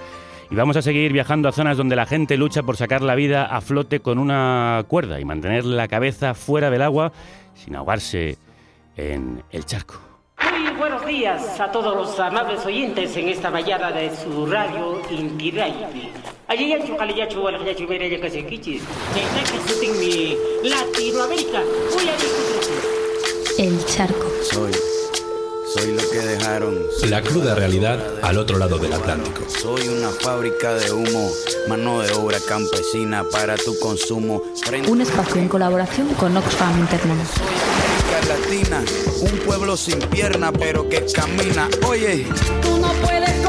[0.50, 3.44] Y vamos a seguir viajando a zonas donde la gente lucha por sacar la vida
[3.44, 7.12] a flote con una cuerda y mantener la cabeza fuera del agua
[7.56, 8.38] sin ahogarse
[8.96, 10.13] en el charco.
[10.84, 16.12] Buenos días a todos los amables oyentes en esta mañana de su radio Inti Raymi.
[16.50, 18.84] Allí ya chocalillacho, alajayacho, mereya, casequichis.
[19.82, 21.62] En mi Latinoamérica.
[21.94, 23.60] Voy a discutir.
[23.60, 24.30] El charco.
[24.42, 24.74] Soy,
[25.74, 26.78] soy lo que dejaron.
[27.10, 29.46] La cruda realidad al otro lado del Atlántico.
[29.48, 31.32] Soy una fábrica de humo,
[31.70, 34.42] mano de obra campesina para tu consumo.
[34.62, 37.93] Frente Un espacio en colaboración con Oxfam Internet.
[39.22, 41.68] Un pueblo sin pierna pero que camina.
[41.88, 42.26] Oye,
[42.62, 43.43] Tú no puedes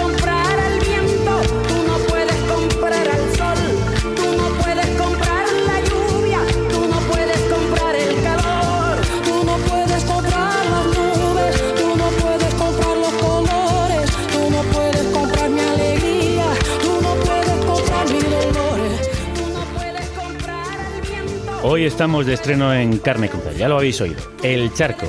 [21.66, 25.06] Hoy estamos de estreno en Carne Cruda, ya lo habéis oído, El Charco.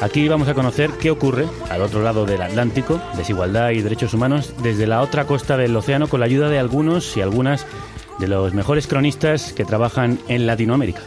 [0.00, 4.54] Aquí vamos a conocer qué ocurre al otro lado del Atlántico, desigualdad y derechos humanos,
[4.60, 7.64] desde la otra costa del océano con la ayuda de algunos y algunas
[8.18, 11.02] de los mejores cronistas que trabajan en Latinoamérica.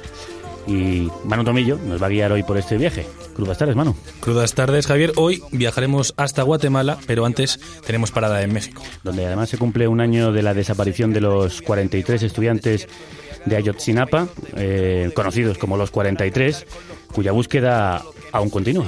[0.68, 3.06] Y Manu Tomillo nos va a guiar hoy por este viaje.
[3.36, 3.94] Crudas tardes, Manu.
[4.22, 5.12] Crudas tardes, Javier.
[5.18, 8.82] Hoy viajaremos hasta Guatemala, pero antes tenemos parada en México.
[9.04, 12.88] Donde además se cumple un año de la desaparición de los 43 estudiantes
[13.48, 16.66] de Ayotzinapa, eh, conocidos como los 43,
[17.14, 18.88] cuya búsqueda aún continúa.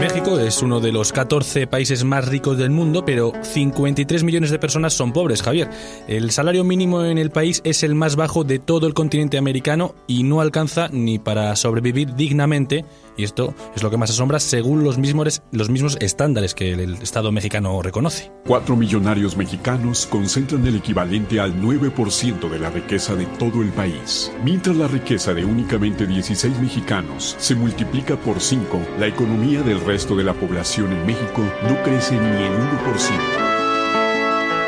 [0.00, 4.58] México es uno de los 14 países más ricos del mundo, pero 53 millones de
[4.58, 5.68] personas son pobres, Javier.
[6.08, 9.94] El salario mínimo en el país es el más bajo de todo el continente americano
[10.06, 12.86] y no alcanza ni para sobrevivir dignamente,
[13.20, 17.82] y esto es lo que más asombra, según los mismos, estándares que el Estado mexicano
[17.82, 18.32] reconoce.
[18.46, 24.32] Cuatro millonarios mexicanos concentran el equivalente al 9% de la riqueza de todo el país.
[24.42, 30.16] Mientras la riqueza de únicamente 16 mexicanos se multiplica por 5, la economía del resto
[30.16, 33.49] de la población en México no crece ni en 1%.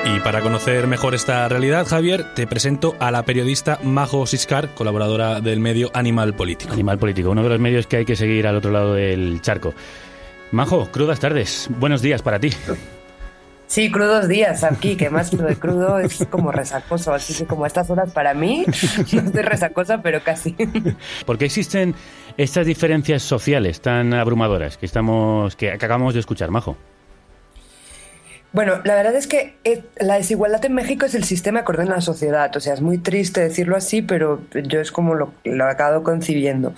[0.05, 5.41] Y para conocer mejor esta realidad, Javier, te presento a la periodista Majo Siscar, colaboradora
[5.41, 6.73] del medio Animal Político.
[6.73, 9.75] Animal Político, uno de los medios que hay que seguir al otro lado del charco.
[10.51, 11.69] Majo, crudas tardes.
[11.79, 12.51] Buenos días para ti.
[13.69, 17.69] Sí, crudos días aquí, que más crudo, crudo es como resacoso, así que como a
[17.69, 18.67] estas horas para mí,
[19.13, 20.55] no estoy resacosa, pero casi.
[21.25, 21.95] ¿Por qué existen
[22.37, 26.77] estas diferencias sociales tan abrumadoras que estamos que acabamos de escuchar, Majo?
[28.53, 31.95] Bueno, la verdad es que eh, la desigualdad en México es el sistema que ordena
[31.97, 32.55] la sociedad.
[32.55, 36.75] O sea, es muy triste decirlo así, pero yo es como lo, lo acabo concibiendo.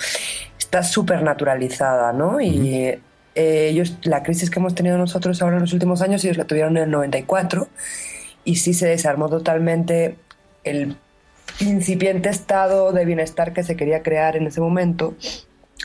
[0.58, 2.40] Está súper naturalizada, ¿no?
[2.40, 3.00] Y eh,
[3.34, 6.76] ellos, la crisis que hemos tenido nosotros ahora en los últimos años, ellos la tuvieron
[6.76, 7.66] en el 94
[8.44, 10.16] y sí se desarmó totalmente
[10.62, 10.96] el
[11.60, 15.14] incipiente estado de bienestar que se quería crear en ese momento.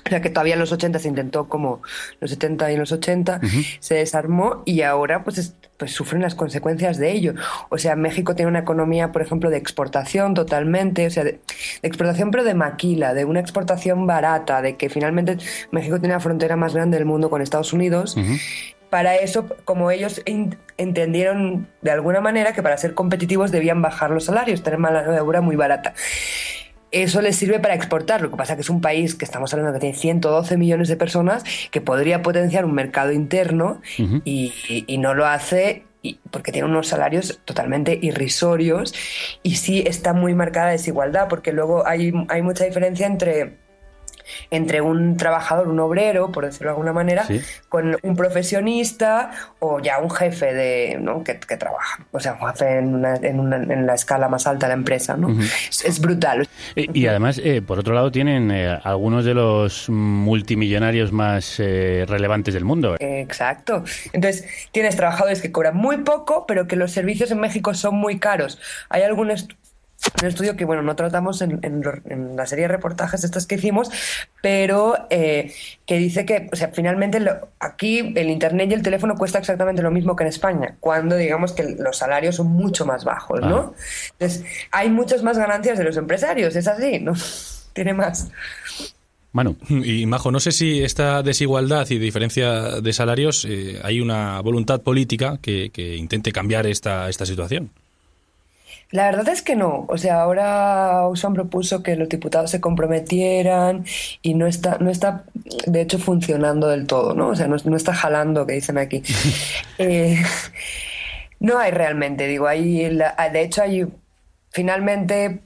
[0.06, 1.82] O sea, que todavía en los 80 se intentó como
[2.20, 3.42] los 70 y los 80,
[3.80, 7.34] se desarmó y ahora pues, es- pues sufren las consecuencias de ello.
[7.70, 11.32] O sea, México tiene una economía, por ejemplo, de exportación totalmente, o sea, de,
[11.82, 15.38] de exportación pero de maquila, de una exportación barata, de que finalmente
[15.72, 18.18] México tiene la frontera más grande del mundo con Estados Unidos.
[18.90, 20.22] Para eso, como ellos
[20.78, 25.20] entendieron de alguna manera que para ser competitivos debían bajar los salarios, tener mano de
[25.20, 25.94] obra muy barata
[26.92, 28.22] eso les sirve para exportar.
[28.22, 30.96] Lo que pasa que es un país que estamos hablando que tiene 112 millones de
[30.96, 33.82] personas que podría potenciar un mercado interno
[34.26, 35.84] y, y- y no lo hace
[36.32, 38.94] porque tiene unos salarios totalmente irrisorios
[39.44, 43.58] y sí está muy marcada la desigualdad porque luego hay, hay mucha diferencia entre
[44.52, 47.42] entre un trabajador, un obrero, por decirlo de alguna manera, Sí.
[47.70, 51.24] con un profesionista o ya un jefe de, ¿no?
[51.24, 54.48] que, que trabaja, o sea, un jefe en, una- en, una- en la escala más
[54.48, 55.16] alta de la empresa.
[55.18, 55.30] ¿no?
[55.70, 56.48] Es, es brutal.
[56.76, 62.06] Y, y además, eh, por otro lado, tienen eh, algunos de los multimillonarios más eh,
[62.08, 62.96] relevantes del mundo.
[63.00, 63.84] Exacto.
[64.14, 68.20] Entonces, tienes trabajadores que cobran muy poco, pero que los servicios en México son muy
[68.20, 68.60] caros.
[68.90, 69.52] Hay algún est-
[70.22, 73.46] un estudio que, bueno, no tratamos en, en lo- en la serie de reportajes estas
[73.46, 73.90] que hicimos,
[74.42, 75.54] pero eh,
[75.86, 79.82] que dice que, o sea, finalmente lo- aquí el Internet y el teléfono cuesta exactamente
[79.82, 83.74] lo mismo que en España, cuando digamos que los salarios son mucho más bajos, ¿no?
[84.14, 87.14] Entonces, hay muchas más ganancias de los empresarios, es así, ¿no?
[87.74, 88.30] Tiene más.
[89.32, 89.56] Manu.
[89.70, 94.82] Y Majo, no sé si esta desigualdad y diferencia de salarios eh, hay una voluntad
[94.82, 97.70] política que, que intente cambiar esta, esta situación.
[98.92, 99.86] La verdad es que no.
[99.88, 103.86] O sea, ahora Usman propuso que los diputados se comprometieran
[104.22, 105.26] y no está, no está,
[105.68, 107.30] de hecho, funcionando del todo, ¿no?
[107.30, 109.04] O sea, no, no está jalando, que dicen aquí.
[109.82, 110.22] Eh,
[111.40, 113.88] no hay realmente, digo, hay, de hecho, hay,
[114.52, 115.40] finalmente,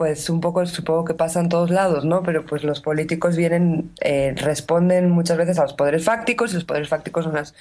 [0.00, 2.22] pues un poco supongo que pasa en todos lados, ¿no?
[2.22, 6.64] Pero pues los políticos vienen, eh, responden muchas veces a los poderes fácticos y los
[6.64, 7.54] poderes fácticos son las,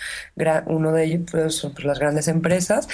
[0.67, 2.87] uno de ellos pues, son pues, las grandes empresas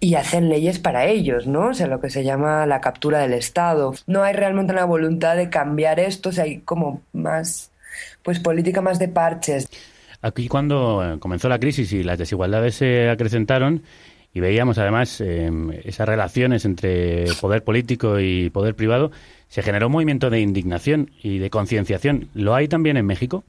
[0.00, 1.68] y hacen leyes para ellos, ¿no?
[1.68, 3.94] O sea, lo que se llama la captura del Estado.
[4.08, 7.70] No hay realmente una voluntad de cambiar esto, o sea, hay como más,
[8.24, 9.68] pues política más de parches.
[10.20, 13.84] Aquí cuando eh, comenzó la crisis y las desigualdades se acrecentaron
[14.34, 15.50] y veíamos además eh,
[15.84, 19.12] esas relaciones entre poder político y poder privado,
[19.48, 22.28] se generó un movimiento de indignación y de concienciación.
[22.34, 23.44] ¿Lo hay también en México?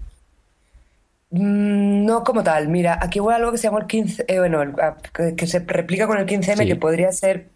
[1.32, 4.62] Mm, No como tal, mira, aquí hubo algo que se llama el 15, eh, bueno,
[4.62, 6.68] el- a- que, que se replica con el 15M, Sí.
[6.68, 7.48] que podría ser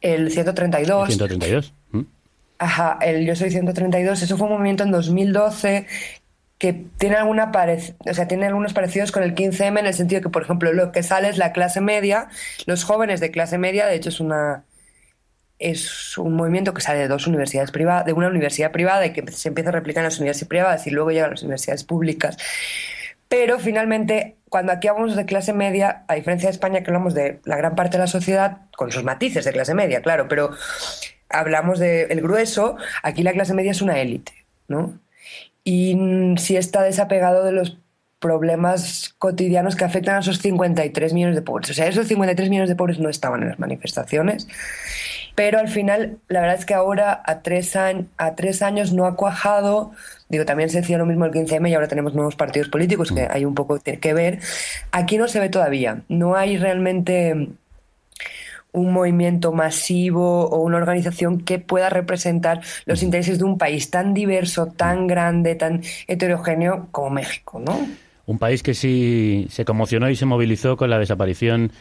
[0.00, 1.08] el 132.
[1.08, 1.72] 132.
[1.90, 2.02] ¿Mm?
[2.58, 5.86] Ajá, el Yo Soy 132, eso fue un movimiento en 2012
[6.60, 10.92] que tiene alguna algunos parecidos con el 15M en el sentido que, por ejemplo, lo
[10.92, 12.28] que sale es la clase media,
[12.66, 14.64] los jóvenes de clase media, de hecho es una
[15.58, 19.30] es un movimiento que sale de dos universidades privadas, de una universidad privada y que
[19.32, 22.36] se empieza a replicar en las universidades privadas y luego llega a las universidades públicas.
[23.28, 27.40] Pero finalmente, cuando aquí hablamos de clase media, a diferencia de España, que hablamos de
[27.44, 30.50] la gran parte de la sociedad, con sus matices de clase media, claro, pero
[31.30, 34.32] hablamos del grueso, aquí la clase media es una élite,
[34.68, 34.98] ¿no?
[35.64, 37.78] Y mm, sí está desapegado de los
[38.20, 41.70] problemas cotidianos que afectan a esos 53 millones de pobres.
[41.70, 44.46] O sea, esos 53 millones de pobres no estaban en las manifestaciones,
[45.34, 49.16] pero al final, la verdad es que ahora, a tres, a tres años, no ha
[49.16, 49.92] cuajado.
[50.28, 53.26] Digo, también se decía lo mismo el 15M y ahora tenemos nuevos partidos políticos que
[53.28, 54.40] hay un poco que ver.
[54.92, 56.02] Aquí no se ve todavía.
[56.08, 57.48] No hay realmente
[58.72, 64.14] un movimiento masivo o una organización que pueda representar los intereses de un país tan
[64.14, 67.88] diverso, tan grande, tan heterogéneo como México, ¿no?
[68.26, 71.72] Un país que sí se conmocionó y se movilizó con la desaparición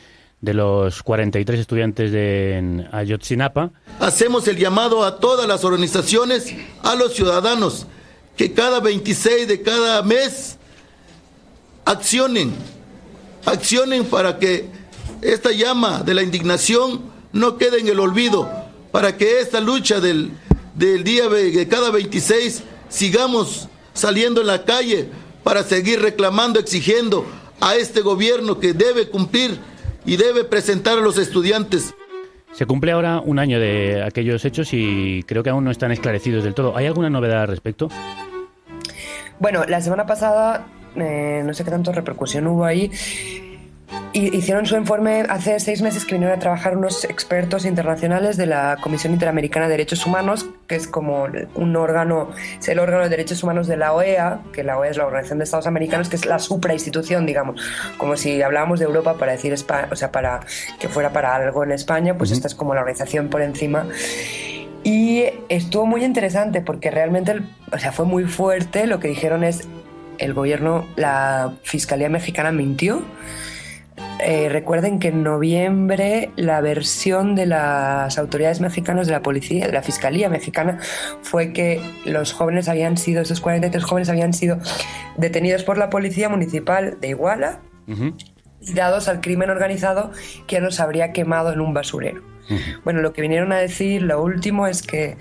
[0.41, 3.71] de los 43 estudiantes de en Ayotzinapa.
[3.99, 7.87] Hacemos el llamado a todas las organizaciones, a los ciudadanos,
[8.37, 10.57] que cada 26 de cada mes
[11.85, 12.53] accionen,
[13.45, 14.78] accionen para que
[15.21, 17.01] esta llama de la indignación
[17.31, 18.49] no quede en el olvido,
[18.91, 20.31] para que esta lucha del,
[20.75, 25.09] del día de cada 26 sigamos saliendo en la calle
[25.43, 27.25] para seguir reclamando, exigiendo
[27.61, 29.59] a este gobierno que debe cumplir
[30.05, 31.93] y debe presentar a los estudiantes
[32.53, 36.43] Se cumple ahora un año de aquellos hechos y creo que aún no están esclarecidos
[36.43, 36.75] del todo.
[36.75, 37.89] ¿Hay alguna novedad al respecto?
[39.39, 42.91] Bueno, la semana pasada, eh, no sé qué tanto repercusión hubo ahí,
[44.13, 48.77] hicieron su informe hace seis meses que vinieron a trabajar unos expertos internacionales de la
[48.81, 52.29] Comisión Interamericana de Derechos Humanos, que es como un órgano,
[52.59, 55.39] es el órgano de derechos humanos de la OEA, que la OEA es la Organización
[55.39, 57.61] de Estados Americanos, que es la suprainstitución, digamos,
[57.97, 60.41] como si hablábamos de Europa para decir, Espa- o sea, para
[60.79, 63.85] que fuera para algo en España, pues esta es como la organización por encima.
[64.83, 68.87] Y estuvo muy interesante porque realmente, el- o sea, fue muy fuerte.
[68.87, 69.67] Lo que dijeron es,
[70.17, 73.03] el gobierno, la Fiscalía Mexicana mintió.
[74.21, 79.73] Eh, recuerden que en noviembre la versión de las autoridades mexicanas, de la policía, de
[79.73, 80.79] la Fiscalía Mexicana,
[81.21, 84.59] fue que los jóvenes habían sido, esos 43 jóvenes habían sido
[85.17, 87.61] detenidos por la Policía Municipal de Iguala
[88.61, 90.11] y dados al crimen organizado
[90.47, 92.21] que los habría quemado en un basurero.
[92.83, 95.17] Bueno, lo que vinieron a decir, lo último es que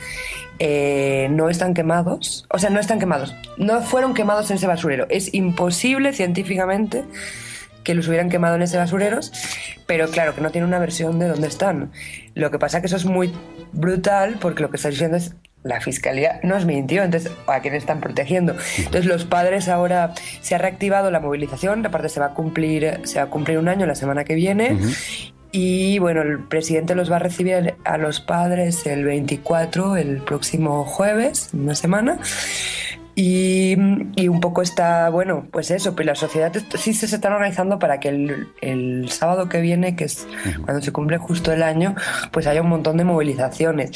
[0.58, 5.06] eh, no están quemados, o sea, no están quemados, no fueron quemados en ese basurero.
[5.10, 7.04] Es imposible científicamente
[7.84, 9.32] que los hubieran quemado en ese basureros,
[9.86, 11.90] pero claro que no tiene una versión de dónde están.
[12.34, 13.32] Lo que pasa que eso es muy
[13.72, 18.00] brutal porque lo que está diciendo es la fiscalía nos mintió, entonces ¿a quién están
[18.00, 18.54] protegiendo?
[18.76, 23.18] Entonces los padres ahora se ha reactivado la movilización, aparte se va a cumplir, se
[23.18, 24.78] va a cumplir un año la semana que viene.
[25.50, 30.84] Y bueno, el presidente los va a recibir a los padres el 24, el próximo
[30.84, 32.18] jueves, una semana.
[33.20, 33.74] Y,
[34.14, 37.98] y un poco está, bueno, pues eso, pues la sociedad sí se están organizando para
[37.98, 40.28] que el, el sábado que viene, que es
[40.64, 41.96] cuando se cumple justo el año,
[42.30, 43.90] pues haya un montón de movilizaciones,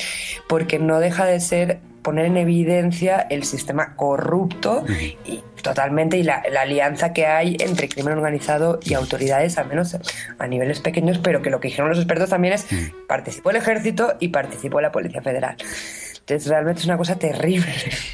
[0.48, 4.84] porque no deja de ser poner en evidencia el sistema corrupto
[5.24, 9.96] y totalmente y la, la alianza que hay entre crimen organizado y autoridades, al menos
[10.36, 12.66] a niveles pequeños, pero que lo que dijeron los expertos también es
[13.06, 15.56] participó el ejército y participó la Policía Federal.
[16.22, 17.66] Entonces realmente es una cosa terrible.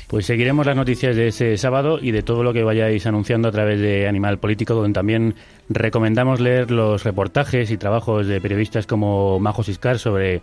[0.09, 3.53] Pues seguiremos las noticias de ese sábado y de todo lo que vayáis anunciando a
[3.53, 5.35] través de Animal Político, donde también
[5.69, 10.41] recomendamos leer los reportajes y trabajos de periodistas como Majo Siscar sobre,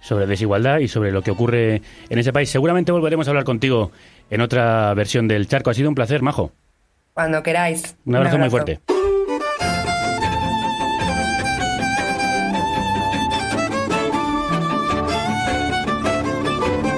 [0.00, 2.48] sobre desigualdad y sobre lo que ocurre en ese país.
[2.48, 3.90] Seguramente volveremos a hablar contigo
[4.30, 5.70] en otra versión del charco.
[5.70, 6.52] Ha sido un placer, Majo.
[7.12, 7.96] Cuando queráis.
[8.04, 8.78] Un abrazo muy fuerte.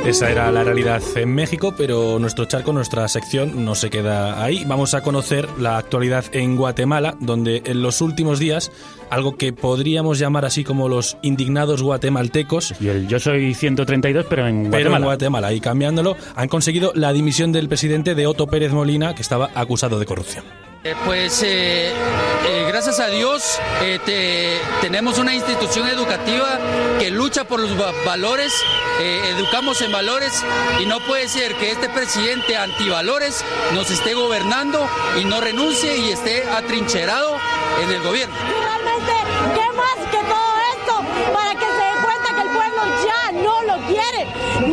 [0.06, 4.64] Esa era la realidad en México, pero nuestro charco, nuestra sección no se queda ahí.
[4.64, 8.70] Vamos a conocer la actualidad en Guatemala, donde en los últimos días
[9.10, 12.74] algo que podríamos llamar así como los indignados guatemaltecos.
[12.80, 15.04] Y el yo soy 132, pero en Pero en Guatemala.
[15.06, 19.50] Guatemala, y cambiándolo, han conseguido la dimisión del presidente de Otto Pérez Molina, que estaba
[19.54, 20.44] acusado de corrupción.
[20.84, 26.60] Eh, Pues eh, eh, gracias a Dios eh, te- tenemos una institución educativa
[27.00, 28.52] que lucha por los va- valores,
[29.00, 30.44] eh, educamos en valores
[30.80, 33.44] y no puede ser que este presidente antivalores
[33.74, 34.86] nos esté gobernando
[35.20, 37.36] y no renuncie y esté atrincherado
[37.82, 38.34] en el gobierno.
[38.36, 39.12] Realmente,
[39.54, 40.94] ¿qué más que todo esto
[41.32, 44.26] para que se den cuenta que el pueblo ya no lo quiere?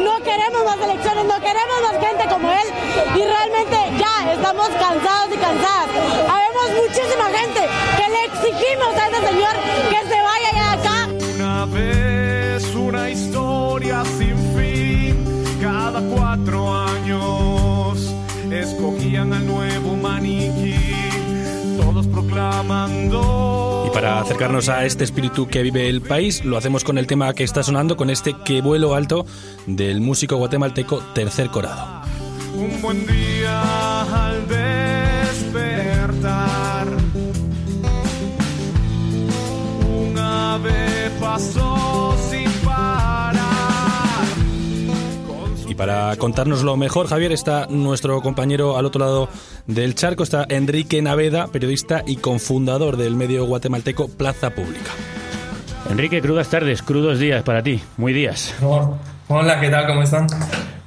[0.04, 2.68] No queremos más elecciones, no queremos más gente como él
[3.16, 5.89] y realmente ya estamos cansados y cansadas.
[6.30, 7.62] Habemos muchísima gente
[7.97, 9.56] que le exigimos a este señor
[9.89, 11.10] que se vaya ya de acá.
[11.36, 17.99] Una vez una historia sin fin, cada cuatro años
[18.49, 20.53] escogían al nuevo proclamando.
[23.86, 27.34] Y para acercarnos a este espíritu que vive el país, lo hacemos con el tema
[27.34, 29.25] que está sonando, con este Que vuelo alto
[29.67, 32.01] del músico guatemalteco Tercer Corado.
[32.55, 36.07] Un buen día al despertar,
[39.88, 41.72] un ave pasó
[45.93, 49.29] para contárnoslo mejor, Javier, está nuestro compañero al otro lado
[49.67, 54.89] del charco, está Enrique Naveda, periodista y cofundador del medio guatemalteco Plaza Pública.
[55.91, 58.55] Enrique, crudas tardes, crudos días para ti, muy días.
[59.27, 59.85] Hola, ¿qué tal?
[59.85, 60.25] ¿Cómo están?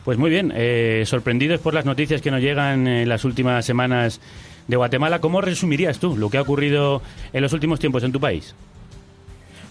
[0.04, 4.20] Pues muy bien, eh, sorprendidos por las noticias que nos llegan en las últimas semanas
[4.66, 7.00] de Guatemala, ¿cómo resumirías tú lo que ha ocurrido
[7.32, 8.56] en los últimos tiempos en tu país?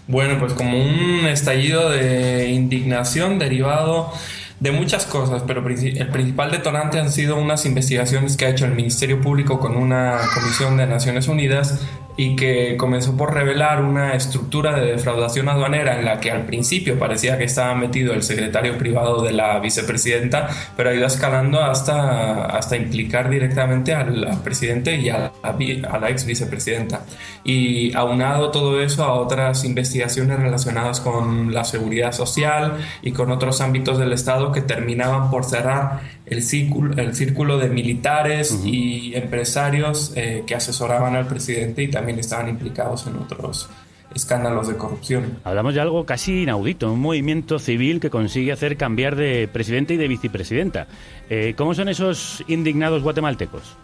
[0.08, 4.12] Bueno, pues como un estallido de indignación derivado
[4.60, 8.72] de muchas cosas, pero el principal detonante han sido unas investigaciones que ha hecho el
[8.72, 11.80] Ministerio Público con una comisión de Naciones Unidas
[12.16, 16.98] y que comenzó por revelar una estructura de defraudación aduanera en la que al principio
[16.98, 22.46] parecía que estaba metido el secretario privado de la vicepresidenta, pero ha ido escalando hasta,
[22.46, 27.04] hasta implicar directamente al, al presidente y a la, a la ex vicepresidenta.
[27.44, 33.60] Y aunado todo eso a otras investigaciones relacionadas con la seguridad social y con otros
[33.60, 40.12] ámbitos del Estado que terminaban por cerrar el círculo, el círculo de militares y empresarios
[40.16, 43.68] eh, que asesoraban al presidente y también estaban implicados en otros
[44.14, 45.38] escándalos de corrupción.
[45.44, 49.96] Hablamos de algo casi inaudito, un movimiento civil que consigue hacer cambiar de presidente y
[49.98, 50.86] de vicepresidenta.
[51.28, 53.76] Eh, ¿Cómo son esos indignados guatemaltecos?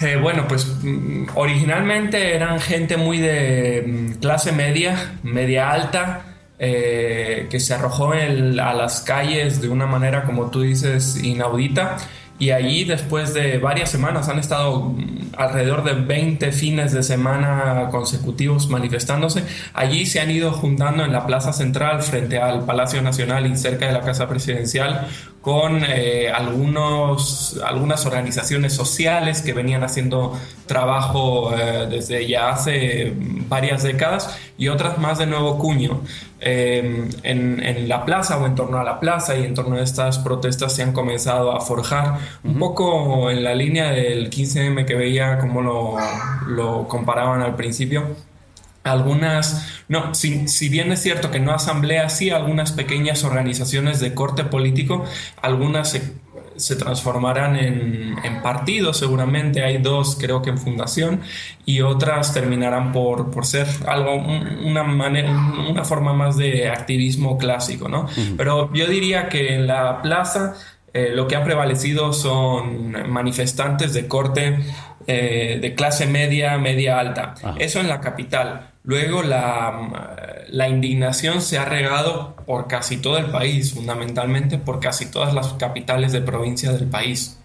[0.00, 7.46] Eh, bueno, pues mm, originalmente eran gente muy de mm, clase media, media alta, eh,
[7.50, 11.96] que se arrojó en- a las calles de una manera, como tú dices, inaudita.
[12.38, 14.94] Y allí, después de varias semanas, han estado
[15.38, 19.42] alrededor de 20 fines de semana consecutivos manifestándose.
[19.72, 23.86] Allí se han ido juntando en la plaza central, frente al Palacio Nacional y cerca
[23.86, 25.06] de la Casa Presidencial,
[25.46, 30.36] con eh, algunos, algunas organizaciones sociales que venían haciendo
[30.66, 33.12] trabajo eh, desde ya hace
[33.48, 36.00] varias décadas y otras más de nuevo cuño.
[36.40, 39.82] Eh, en, en la plaza o en torno a la plaza y en torno a
[39.82, 44.96] estas protestas se han comenzado a forjar un poco en la línea del 15M que
[44.96, 45.94] veía como lo,
[46.48, 48.16] lo comparaban al principio
[48.86, 54.14] algunas, no, si, si, bien es cierto que no asamblea, sí algunas pequeñas organizaciones de
[54.14, 55.04] corte político,
[55.42, 56.14] algunas se,
[56.56, 61.20] se transformarán en, en, partidos seguramente, hay dos creo que en fundación,
[61.64, 65.30] y otras terminarán por, por ser algo, una, manera,
[65.68, 68.02] una forma más de activismo clásico, ¿no?
[68.02, 68.34] Uh -huh.
[68.36, 70.54] Pero yo diría que en la plaza
[70.94, 74.58] eh, lo que ha prevalecido son manifestantes de corte
[75.08, 77.34] eh, de clase media, media alta.
[77.36, 77.54] Ajá.
[77.58, 78.70] Eso en la capital.
[78.86, 85.06] Luego la, la, indignación se ha regado por casi todo el país, fundamentalmente por casi
[85.06, 87.36] todas las capitales de provincia del país.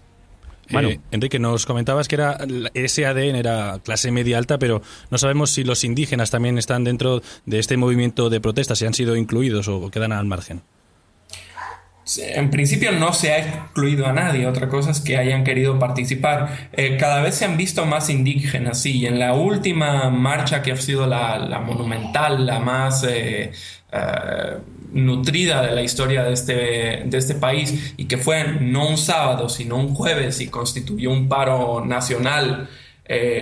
[0.69, 0.89] Bueno.
[0.89, 2.37] Eh, Enrique, nos comentabas que era
[2.75, 7.23] ese ADN era clase media alta, pero no sabemos si los indígenas también están dentro
[7.47, 10.61] de este movimiento de protesta, si han sido incluidos o quedan al margen.
[12.17, 16.69] En principio no se ha excluido a nadie, otra cosa es que hayan querido participar.
[16.73, 20.77] Eh, cada vez se han visto más indígenas, sí, en la última marcha que ha
[20.77, 23.51] sido la, la monumental, la más eh,
[23.91, 24.57] eh,
[24.91, 29.47] nutrida de la historia de este, de este país y que fue no un sábado,
[29.47, 32.69] sino un jueves y constituyó un paro nacional.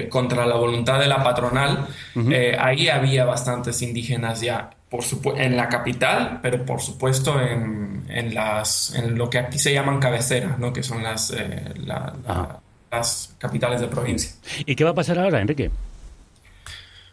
[0.09, 2.57] Contra la voluntad de la patronal, uh -huh.
[2.59, 5.03] ahí había bastantes indígenas ya, por
[5.39, 9.99] en la capital, pero por supuesto en, en, las, en lo que aquí se llaman
[9.99, 10.73] cabeceras, ¿no?
[10.73, 12.59] que son las, eh, la, la,
[12.91, 14.31] las capitales de provincia.
[14.65, 15.69] ¿Y qué va a pasar ahora, Enrique?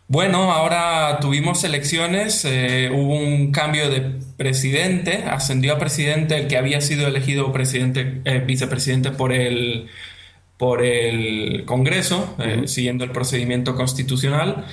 [0.09, 6.57] Bueno, ahora tuvimos elecciones, eh, hubo un cambio de presidente, ascendió a presidente el que
[6.57, 9.89] había sido elegido presidente, eh, vicepresidente por el,
[10.57, 12.67] por el Congreso, uh -huh.
[12.69, 14.65] siguiendo el procedimiento constitucional.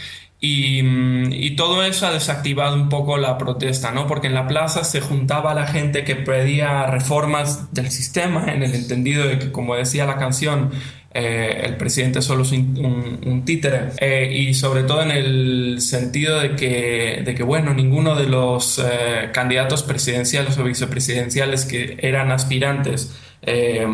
[0.45, 4.07] Y, y, todo eso ha desactivado un poco la protesta, ¿no?
[4.07, 8.75] Porque en la plaza se juntaba la gente que pedía reformas del sistema, en el
[8.75, 10.71] entendido de que, como decía la canción,
[11.13, 13.91] eh, el presidente solo es un, un, un títere.
[14.01, 18.79] Eh, y sobre todo en el sentido de que, de que bueno, ninguno de los
[18.79, 23.15] eh, candidatos presidenciales o vicepresidenciales que eran aspirantes
[23.45, 23.85] eh,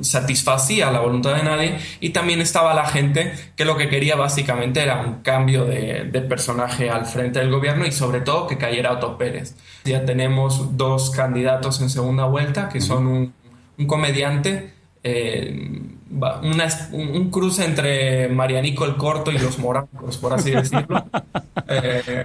[0.00, 4.80] satisfacía la voluntad de nadie y también estaba la gente que lo que quería básicamente
[4.80, 8.92] era un cambio de, de, personaje al frente del gobierno y sobre todo que cayera
[8.92, 9.56] Otto Pérez.
[9.84, 13.34] Ya tenemos dos candidatos en segunda vuelta que son un,
[13.76, 14.72] un comediante,
[15.02, 15.80] eh,
[16.10, 21.04] una, un, un, cruce entre Marianico el Corto y los Morancos, por así decirlo.
[21.68, 22.24] eh,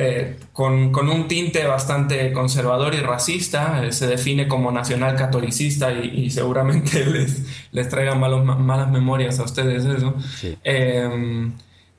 [0.00, 5.90] eh, con, con, un tinte bastante conservador y racista, eh, se define como nacional catolicista
[5.92, 7.42] y, y seguramente les,
[7.72, 10.14] les traiga malos, malas memorias a ustedes eso.
[10.38, 10.56] Sí.
[10.62, 11.50] Eh,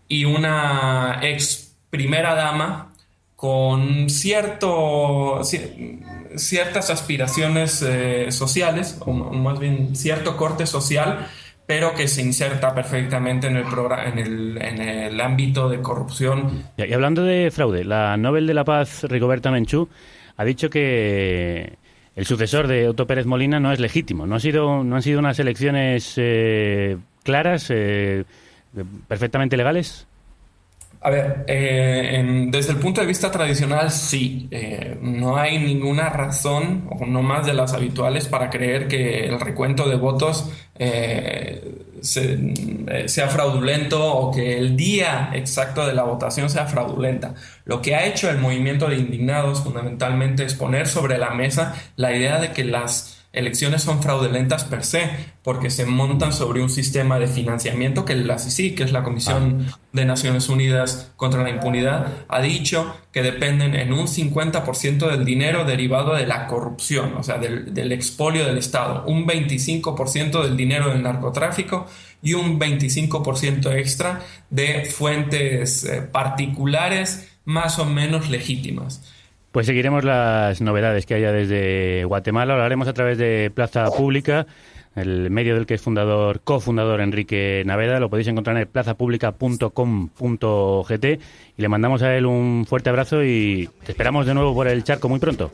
[0.07, 2.93] y una ex primera dama
[3.35, 5.41] con cierto,
[6.37, 7.85] ciertas aspiraciones
[8.29, 11.27] sociales, o más bien cierto corte social,
[11.69, 13.65] pero que se inserta perfectamente en el,
[14.07, 16.63] en el, en el ámbito de corrupción.
[16.75, 19.87] Y hablando de fraude, la Nobel de la Paz, Rigoberta Menchú,
[20.35, 21.77] ha dicho que
[22.15, 24.25] el sucesor de Otto Pérez Molina no es legítimo.
[24.25, 28.23] No, ha sido, no han sido unas elecciones eh, claras, eh,
[29.07, 30.07] perfectamente legales.
[31.01, 34.49] A ver, eh, desde el punto de vista tradicional, sí.
[34.51, 39.39] Eh, no hay ninguna razón, o no más de las habituales, para creer que el
[39.39, 46.49] recuento de votos eh, se, sea fraudulento o que el día exacto de la votación
[46.49, 47.33] sea fraudulenta.
[47.63, 52.13] Lo que ha hecho el movimiento de indignados fundamentalmente es poner sobre la mesa la
[52.13, 55.09] idea de que las elecciones son fraudulentas per se,
[55.43, 59.67] porque se montan sobre un sistema de financiamiento que la CICI, que es la Comisión
[59.93, 65.63] de Naciones Unidas contra la Impunidad, ha dicho que dependen en un 50% del dinero
[65.63, 70.89] derivado de la corrupción, o sea, del, del expolio del Estado, un 25% del dinero
[70.89, 71.85] del narcotráfico
[72.21, 79.01] y un 25% extra de fuentes eh, particulares más o menos legítimas.
[79.51, 82.55] Pues seguiremos las novedades que haya desde Guatemala.
[82.55, 84.45] Lo haremos a través de Plaza Pública,
[84.95, 87.99] el medio del que es fundador, cofundador Enrique Naveda.
[87.99, 93.93] Lo podéis encontrar en plazapublica.com.gt y le mandamos a él un fuerte abrazo y te
[93.93, 95.51] esperamos de nuevo por el charco muy pronto.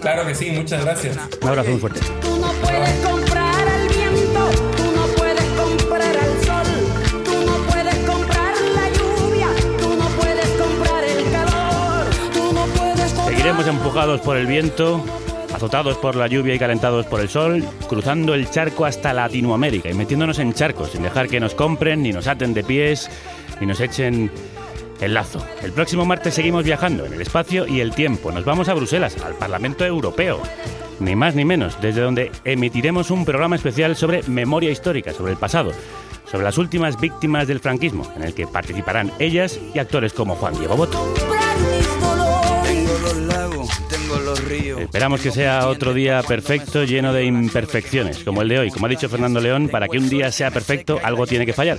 [0.00, 1.18] Claro que sí, muchas gracias.
[1.42, 2.00] Un abrazo muy fuerte.
[13.66, 15.04] Empujados por el viento,
[15.54, 19.94] azotados por la lluvia y calentados por el sol, cruzando el charco hasta Latinoamérica y
[19.94, 23.10] metiéndonos en charcos, sin dejar que nos compren, ni nos aten de pies,
[23.60, 24.30] ni nos echen
[25.00, 25.44] el lazo.
[25.62, 28.32] El próximo martes seguimos viajando en el espacio y el tiempo.
[28.32, 30.40] Nos vamos a Bruselas, al Parlamento Europeo.
[31.00, 35.38] Ni más ni menos, desde donde emitiremos un programa especial sobre memoria histórica, sobre el
[35.38, 35.72] pasado
[36.30, 40.58] sobre las últimas víctimas del franquismo, en el que participarán ellas y actores como Juan
[40.58, 41.33] Diego Boto.
[43.14, 44.80] Tengo los lagos, tengo los ríos.
[44.80, 48.70] Esperamos que sea otro día perfecto, lleno de imperfecciones, como el de hoy.
[48.70, 51.78] Como ha dicho Fernando León, para que un día sea perfecto, algo tiene que fallar.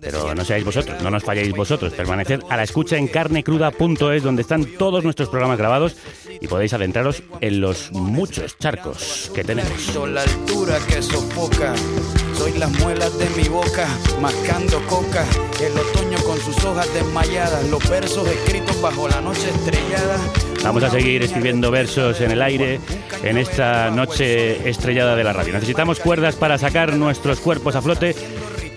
[0.00, 1.92] Pero no seáis vosotros, no nos falléis vosotros.
[1.94, 5.96] Permaneced a la escucha en carnecruda.es, donde están todos nuestros programas grabados
[6.40, 9.94] y podéis adentraros en los muchos charcos que tenemos.
[10.06, 11.74] La altura que sofoca.
[12.36, 13.88] Soy las muelas de mi boca,
[14.20, 15.24] mascando coca.
[15.58, 17.66] El otoño con sus hojas desmayadas.
[17.70, 20.18] Los versos escritos bajo la noche estrellada.
[20.62, 22.80] Vamos a seguir escribiendo versos en el aire
[23.22, 25.54] en esta noche estrellada de la radio.
[25.54, 28.14] Necesitamos cuerdas para sacar nuestros cuerpos a flote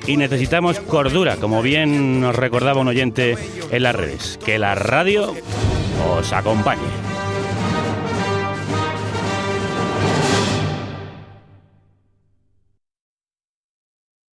[0.06, 3.38] y necesitamos cordura, como bien nos recordaba un oyente
[3.72, 4.40] en las redes.
[4.46, 5.36] Que la radio
[6.18, 7.19] os acompañe.